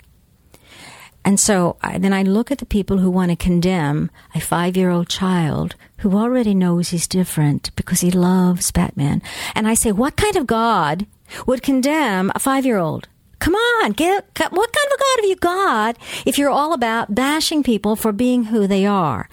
[1.24, 4.76] And so I, then I look at the people who want to condemn a five
[4.76, 9.22] year old child who already knows he's different because he loves Batman.
[9.54, 11.06] And I say, what kind of God
[11.46, 13.08] would condemn a five year old?
[13.38, 17.14] Come on, get, what kind of a God have you got if you're all about
[17.14, 19.28] bashing people for being who they are?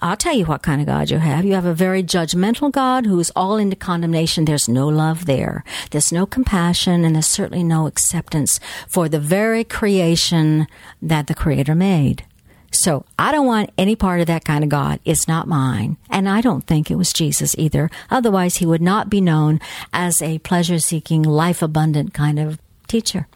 [0.00, 1.44] I'll tell you what kind of God you have.
[1.44, 4.44] You have a very judgmental God who is all into condemnation.
[4.44, 5.64] There's no love there.
[5.90, 10.66] There's no compassion and there's certainly no acceptance for the very creation
[11.02, 12.24] that the Creator made.
[12.72, 15.00] So I don't want any part of that kind of God.
[15.04, 15.96] It's not mine.
[16.10, 17.90] And I don't think it was Jesus either.
[18.10, 19.60] Otherwise, he would not be known
[19.92, 23.28] as a pleasure seeking, life abundant kind of teacher.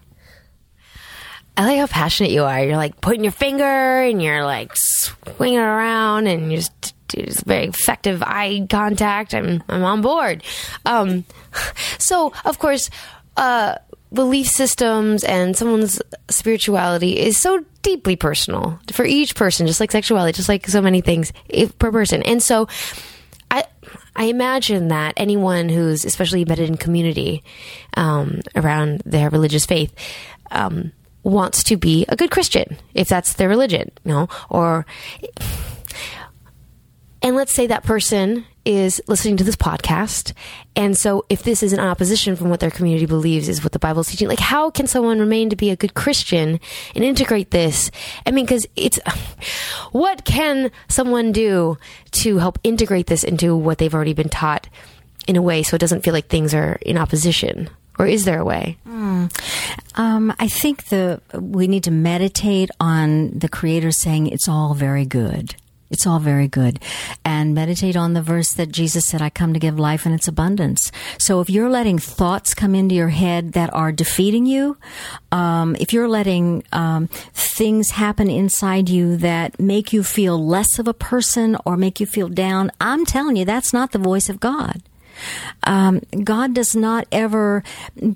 [1.61, 2.65] I like how passionate you are.
[2.65, 3.63] You're like putting your finger
[4.01, 6.63] and you're like swinging around and you're
[7.09, 9.35] just very effective eye contact.
[9.35, 10.43] I'm I'm on board.
[10.87, 11.27] Um,
[11.99, 12.89] so of course,
[13.37, 13.75] uh,
[14.11, 16.01] belief systems and someone's
[16.31, 21.03] spirituality is so deeply personal for each person, just like sexuality, just like so many
[21.03, 22.23] things if, per person.
[22.23, 22.69] And so,
[23.51, 23.65] I
[24.17, 27.45] I imagine that anyone who's especially embedded in community
[27.99, 29.95] um, around their religious faith.
[30.51, 30.93] Um,
[31.23, 34.87] wants to be a good Christian if that's their religion, you know, or
[37.23, 40.33] and let's say that person is listening to this podcast.
[40.75, 43.79] And so if this is in opposition from what their community believes is what the
[43.79, 46.61] Bible is teaching, like how can someone remain to be a good Christian
[46.95, 47.91] and integrate this?
[48.25, 48.99] I mean, cause it's,
[49.93, 51.77] what can someone do
[52.13, 54.69] to help integrate this into what they've already been taught
[55.27, 57.69] in a way so it doesn't feel like things are in opposition?
[58.01, 58.79] Or is there a way?
[58.89, 59.31] Mm.
[59.97, 65.05] Um, I think the we need to meditate on the Creator saying it's all very
[65.05, 65.55] good.
[65.91, 66.81] It's all very good.
[67.27, 70.29] And meditate on the verse that Jesus said, I come to give life in its
[70.29, 70.91] abundance.
[71.19, 74.79] So if you're letting thoughts come into your head that are defeating you,
[75.31, 80.89] um, if you're letting um, things happen inside you that make you feel less of
[80.89, 84.41] a person or make you feel down, I'm telling you, that's not the voice of
[84.41, 84.81] God.
[85.65, 87.63] Um, God does not ever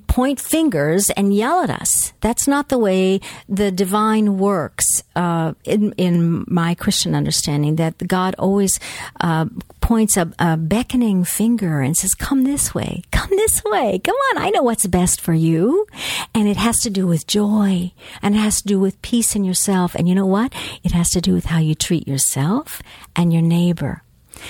[0.07, 2.13] point fingers and yell at us.
[2.21, 7.77] That's not the way the divine works uh, in, in my Christian understanding.
[7.77, 8.81] That God always
[9.21, 9.47] uh,
[9.81, 14.39] points a, a, beckoning finger and says, "Come this way, come this way, come on.
[14.39, 15.87] I know what's best for you."
[16.35, 17.93] And it has to do with joy,
[18.23, 19.95] and it has to do with peace in yourself.
[19.95, 20.53] And you know what?
[20.83, 22.83] It has to do with how you treat yourself
[23.15, 24.03] and your neighbor.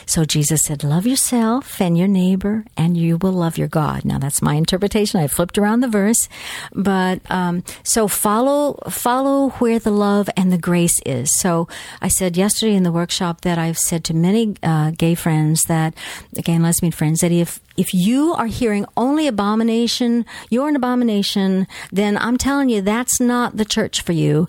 [0.06, 4.04] So Jesus said, Love yourself and your neighbor, and you will love your God.
[4.04, 5.20] Now that's my interpretation.
[5.20, 6.28] I flipped around the verse,
[6.72, 11.34] but um, so follow follow where the love and the grace is.
[11.38, 11.68] So
[12.00, 15.94] I said yesterday in the workshop that I've said to many uh, gay friends that,
[16.36, 22.16] again, lesbian friends, that if if you are hearing only abomination, you're an abomination, then
[22.18, 24.48] I'm telling you that's not the church for you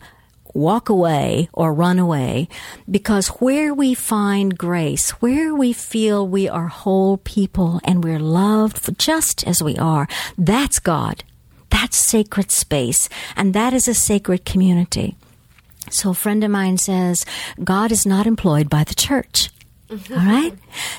[0.55, 2.47] walk away or run away
[2.89, 8.97] because where we find grace, where we feel we are whole people and we're loved
[8.97, 11.23] just as we are, that's God.
[11.69, 13.09] That's sacred space.
[13.35, 15.15] And that is a sacred community.
[15.91, 17.25] So a friend of mine says,
[17.63, 19.49] God is not employed by the church.
[19.89, 20.53] All right.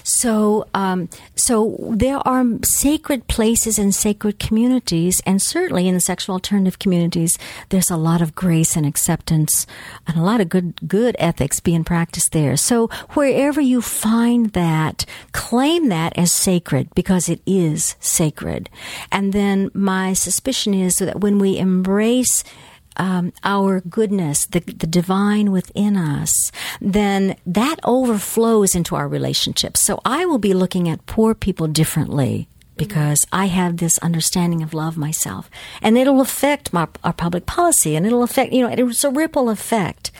[0.04, 6.34] So, um, so there are sacred places and sacred communities, and certainly in the sexual
[6.34, 7.36] alternative communities,
[7.70, 9.66] there's a lot of grace and acceptance,
[10.06, 12.56] and a lot of good good ethics being practiced there.
[12.56, 18.70] So wherever you find that, claim that as sacred because it is sacred.
[19.10, 22.44] And then my suspicion is that when we embrace
[22.96, 29.82] um, our goodness, the, the divine within us, then that overflows into our relationships.
[29.82, 34.74] So I will be looking at poor people differently because I have this understanding of
[34.74, 35.50] love myself.
[35.80, 39.48] And it'll affect my, our public policy and it'll affect, you know, it's a ripple
[39.48, 40.10] effect.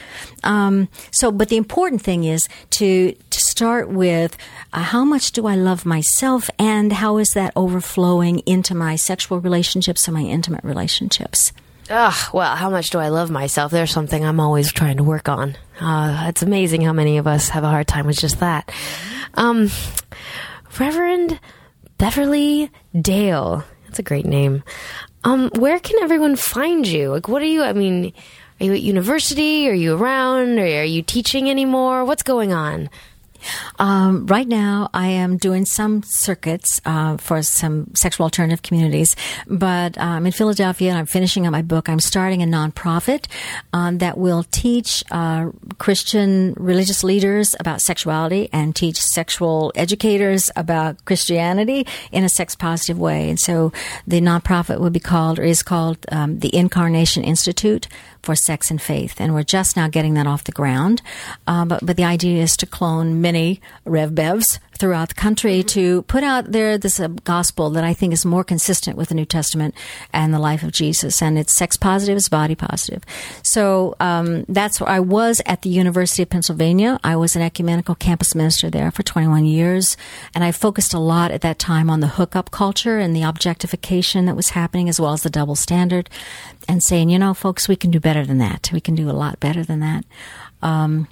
[0.42, 4.36] Um, so, but the important thing is to, to start with
[4.72, 9.40] uh, how much do I love myself and how is that overflowing into my sexual
[9.40, 11.52] relationships and my intimate relationships?
[11.88, 13.70] Ugh, well, how much do I love myself?
[13.70, 15.56] There's something I'm always trying to work on.
[15.80, 18.72] Uh, it's amazing how many of us have a hard time with just that.
[19.34, 19.70] Um,
[20.80, 21.38] Reverend
[21.98, 22.70] Beverly
[23.00, 23.64] Dale.
[23.84, 24.64] That's a great name.
[25.22, 27.10] Um, where can everyone find you?
[27.10, 27.62] Like, what are you?
[27.62, 28.12] I mean,
[28.60, 29.68] are you at university?
[29.68, 30.58] Are you around?
[30.58, 32.04] Are you teaching anymore?
[32.04, 32.90] What's going on?
[33.78, 39.16] Um, right now, I am doing some circuits uh, for some sexual alternative communities,
[39.46, 41.88] but I'm um, in Philadelphia and I'm finishing up my book.
[41.88, 43.26] I'm starting a nonprofit
[43.72, 51.04] um, that will teach uh, Christian religious leaders about sexuality and teach sexual educators about
[51.04, 53.28] Christianity in a sex positive way.
[53.28, 53.72] And so
[54.06, 57.88] the nonprofit would be called or is called um, the Incarnation Institute
[58.26, 61.00] for sex and faith, and we're just now getting that off the ground.
[61.46, 65.68] Uh, but but the idea is to clone many Rev Bevs throughout the country mm-hmm.
[65.68, 69.14] to put out there this uh, gospel that I think is more consistent with the
[69.14, 69.74] New Testament
[70.12, 71.22] and the life of Jesus.
[71.22, 73.02] And it's sex positive, it's body positive.
[73.42, 77.00] So um, that's where I was at the University of Pennsylvania.
[77.02, 79.96] I was an ecumenical campus minister there for 21 years.
[80.34, 84.26] And I focused a lot at that time on the hookup culture and the objectification
[84.26, 86.10] that was happening, as well as the double standard,
[86.68, 88.70] and saying, you know, folks, we can do better than that.
[88.72, 90.04] We can do a lot better than that.
[90.62, 91.08] Um,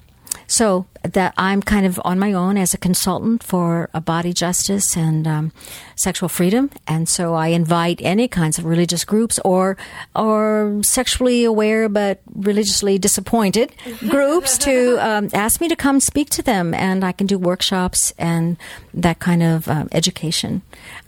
[0.47, 4.95] so that I'm kind of on my own as a consultant for a body justice
[4.95, 5.51] and um,
[5.95, 9.77] sexual freedom, and so I invite any kinds of religious groups or
[10.15, 13.73] or sexually aware but religiously disappointed
[14.09, 18.13] groups to um, ask me to come speak to them, and I can do workshops
[18.17, 18.57] and
[18.93, 20.61] that kind of um, education.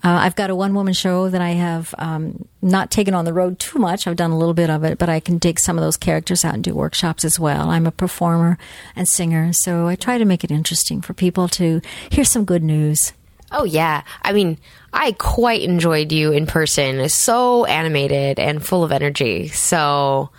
[0.03, 3.33] Uh, I've got a one woman show that I have um, not taken on the
[3.33, 4.07] road too much.
[4.07, 6.43] I've done a little bit of it, but I can dig some of those characters
[6.43, 7.69] out and do workshops as well.
[7.69, 8.57] I'm a performer
[8.95, 12.63] and singer, so I try to make it interesting for people to hear some good
[12.63, 13.13] news.
[13.51, 14.03] Oh yeah.
[14.23, 14.57] I mean,
[14.91, 17.07] I quite enjoyed you in person.
[17.09, 19.47] So animated and full of energy.
[19.47, 20.29] So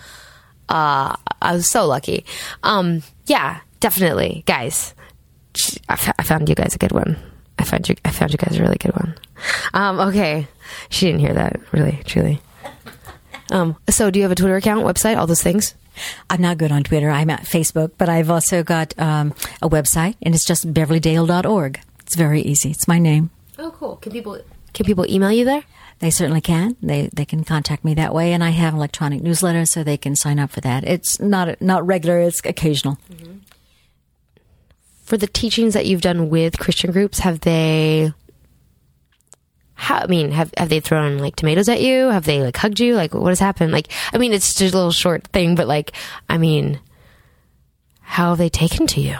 [0.69, 2.25] uh I was so lucky.
[2.63, 4.43] Um yeah, definitely.
[4.47, 4.95] Guys,
[5.89, 7.17] I, f- I found you guys a good one.
[7.59, 9.15] I found you I found you guys a really good one.
[9.73, 10.47] Um okay.
[10.91, 12.43] She didn't hear that, really, truly.
[13.51, 15.75] Um so do you have a Twitter account, website, all those things?
[16.31, 17.11] I'm not good on Twitter.
[17.11, 21.81] I'm at Facebook, but I've also got um, a website, and it's just beverlydale.org.
[22.01, 22.71] It's very easy.
[22.71, 23.31] It's my name.
[23.59, 23.97] Oh cool.
[23.97, 24.41] Can people
[24.75, 25.65] can people email you there?
[25.99, 26.77] They certainly can.
[26.81, 30.15] They they can contact me that way, and I have electronic newsletter, so they can
[30.15, 30.85] sign up for that.
[30.85, 32.99] It's not not regular; it's occasional.
[35.03, 38.13] for the teachings that you've done with Christian groups, have they?
[39.81, 42.09] How, I mean, have have they thrown like tomatoes at you?
[42.09, 42.97] Have they like hugged you?
[42.97, 43.71] Like, what has happened?
[43.71, 45.93] Like, I mean, it's just a little short thing, but like,
[46.29, 46.81] I mean,
[48.01, 49.17] how have they taken to you?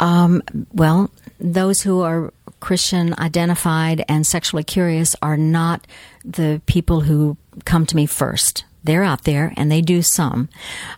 [0.00, 5.86] Um, well, those who are Christian identified and sexually curious are not
[6.24, 8.64] the people who come to me first.
[8.82, 10.48] They're out there and they do some.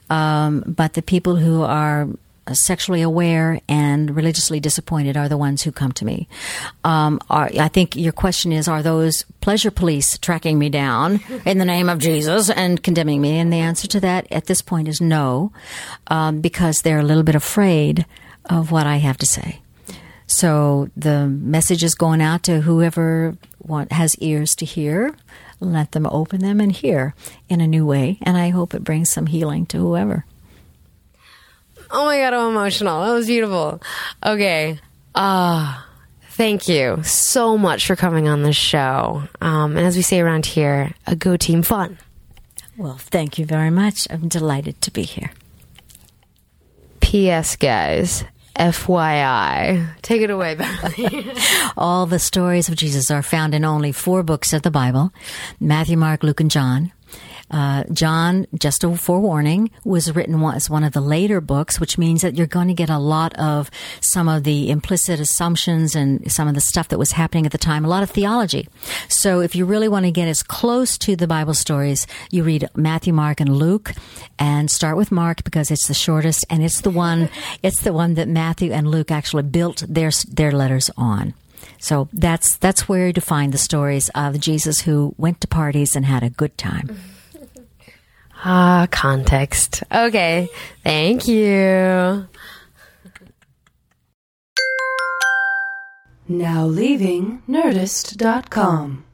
[0.09, 2.09] Um, but the people who are
[2.55, 6.29] sexually aware and religiously disappointed are the ones who come to me.
[6.85, 11.59] Um, are, I think your question is Are those pleasure police tracking me down in
[11.59, 13.39] the name of Jesus and condemning me?
[13.39, 15.53] And the answer to that at this point is no,
[16.09, 18.07] um, because they're a little bit afraid
[18.47, 19.61] of what I have to say.
[20.27, 25.15] So the message is going out to whoever want, has ears to hear.
[25.59, 27.15] Let them open them and hear
[27.49, 28.19] in a new way.
[28.23, 30.25] And I hope it brings some healing to whoever.
[31.93, 33.05] Oh my god, I'm emotional.
[33.05, 33.83] That was beautiful.
[34.25, 34.79] Okay.
[35.15, 35.87] Ah,
[36.31, 39.25] thank you so much for coming on the show.
[39.41, 41.99] Um, and as we say around here, a go team fun.
[42.77, 44.07] Well, thank you very much.
[44.09, 45.33] I'm delighted to be here.
[47.01, 47.57] P.S.
[47.57, 48.25] Guys,
[48.57, 51.33] FYI, take it away, Beverly.
[51.77, 55.13] All the stories of Jesus are found in only four books of the Bible
[55.59, 56.93] Matthew, Mark, Luke, and John.
[57.51, 62.23] Uh, John, just a forewarning, was written as one of the later books, which means
[62.23, 63.71] that you're going to get a lot of
[64.01, 67.59] some of the implicit assumptions and some of the stuff that was happening at the
[67.59, 68.69] time, a lot of theology.
[69.09, 72.69] So if you really want to get as close to the Bible stories, you read
[72.75, 73.93] Matthew, Mark, and Luke,
[74.39, 77.29] and start with Mark because it's the shortest and it's the one,
[77.63, 81.35] it's the one that Matthew and Luke actually built their their letters on.
[81.79, 86.05] So that's that's where to find the stories of Jesus who went to parties and
[86.05, 86.99] had a good time.
[88.45, 89.83] Ah, context.
[89.93, 90.49] Okay.
[90.83, 92.29] Thank you.
[96.29, 99.05] Now leaving Nerdist.com.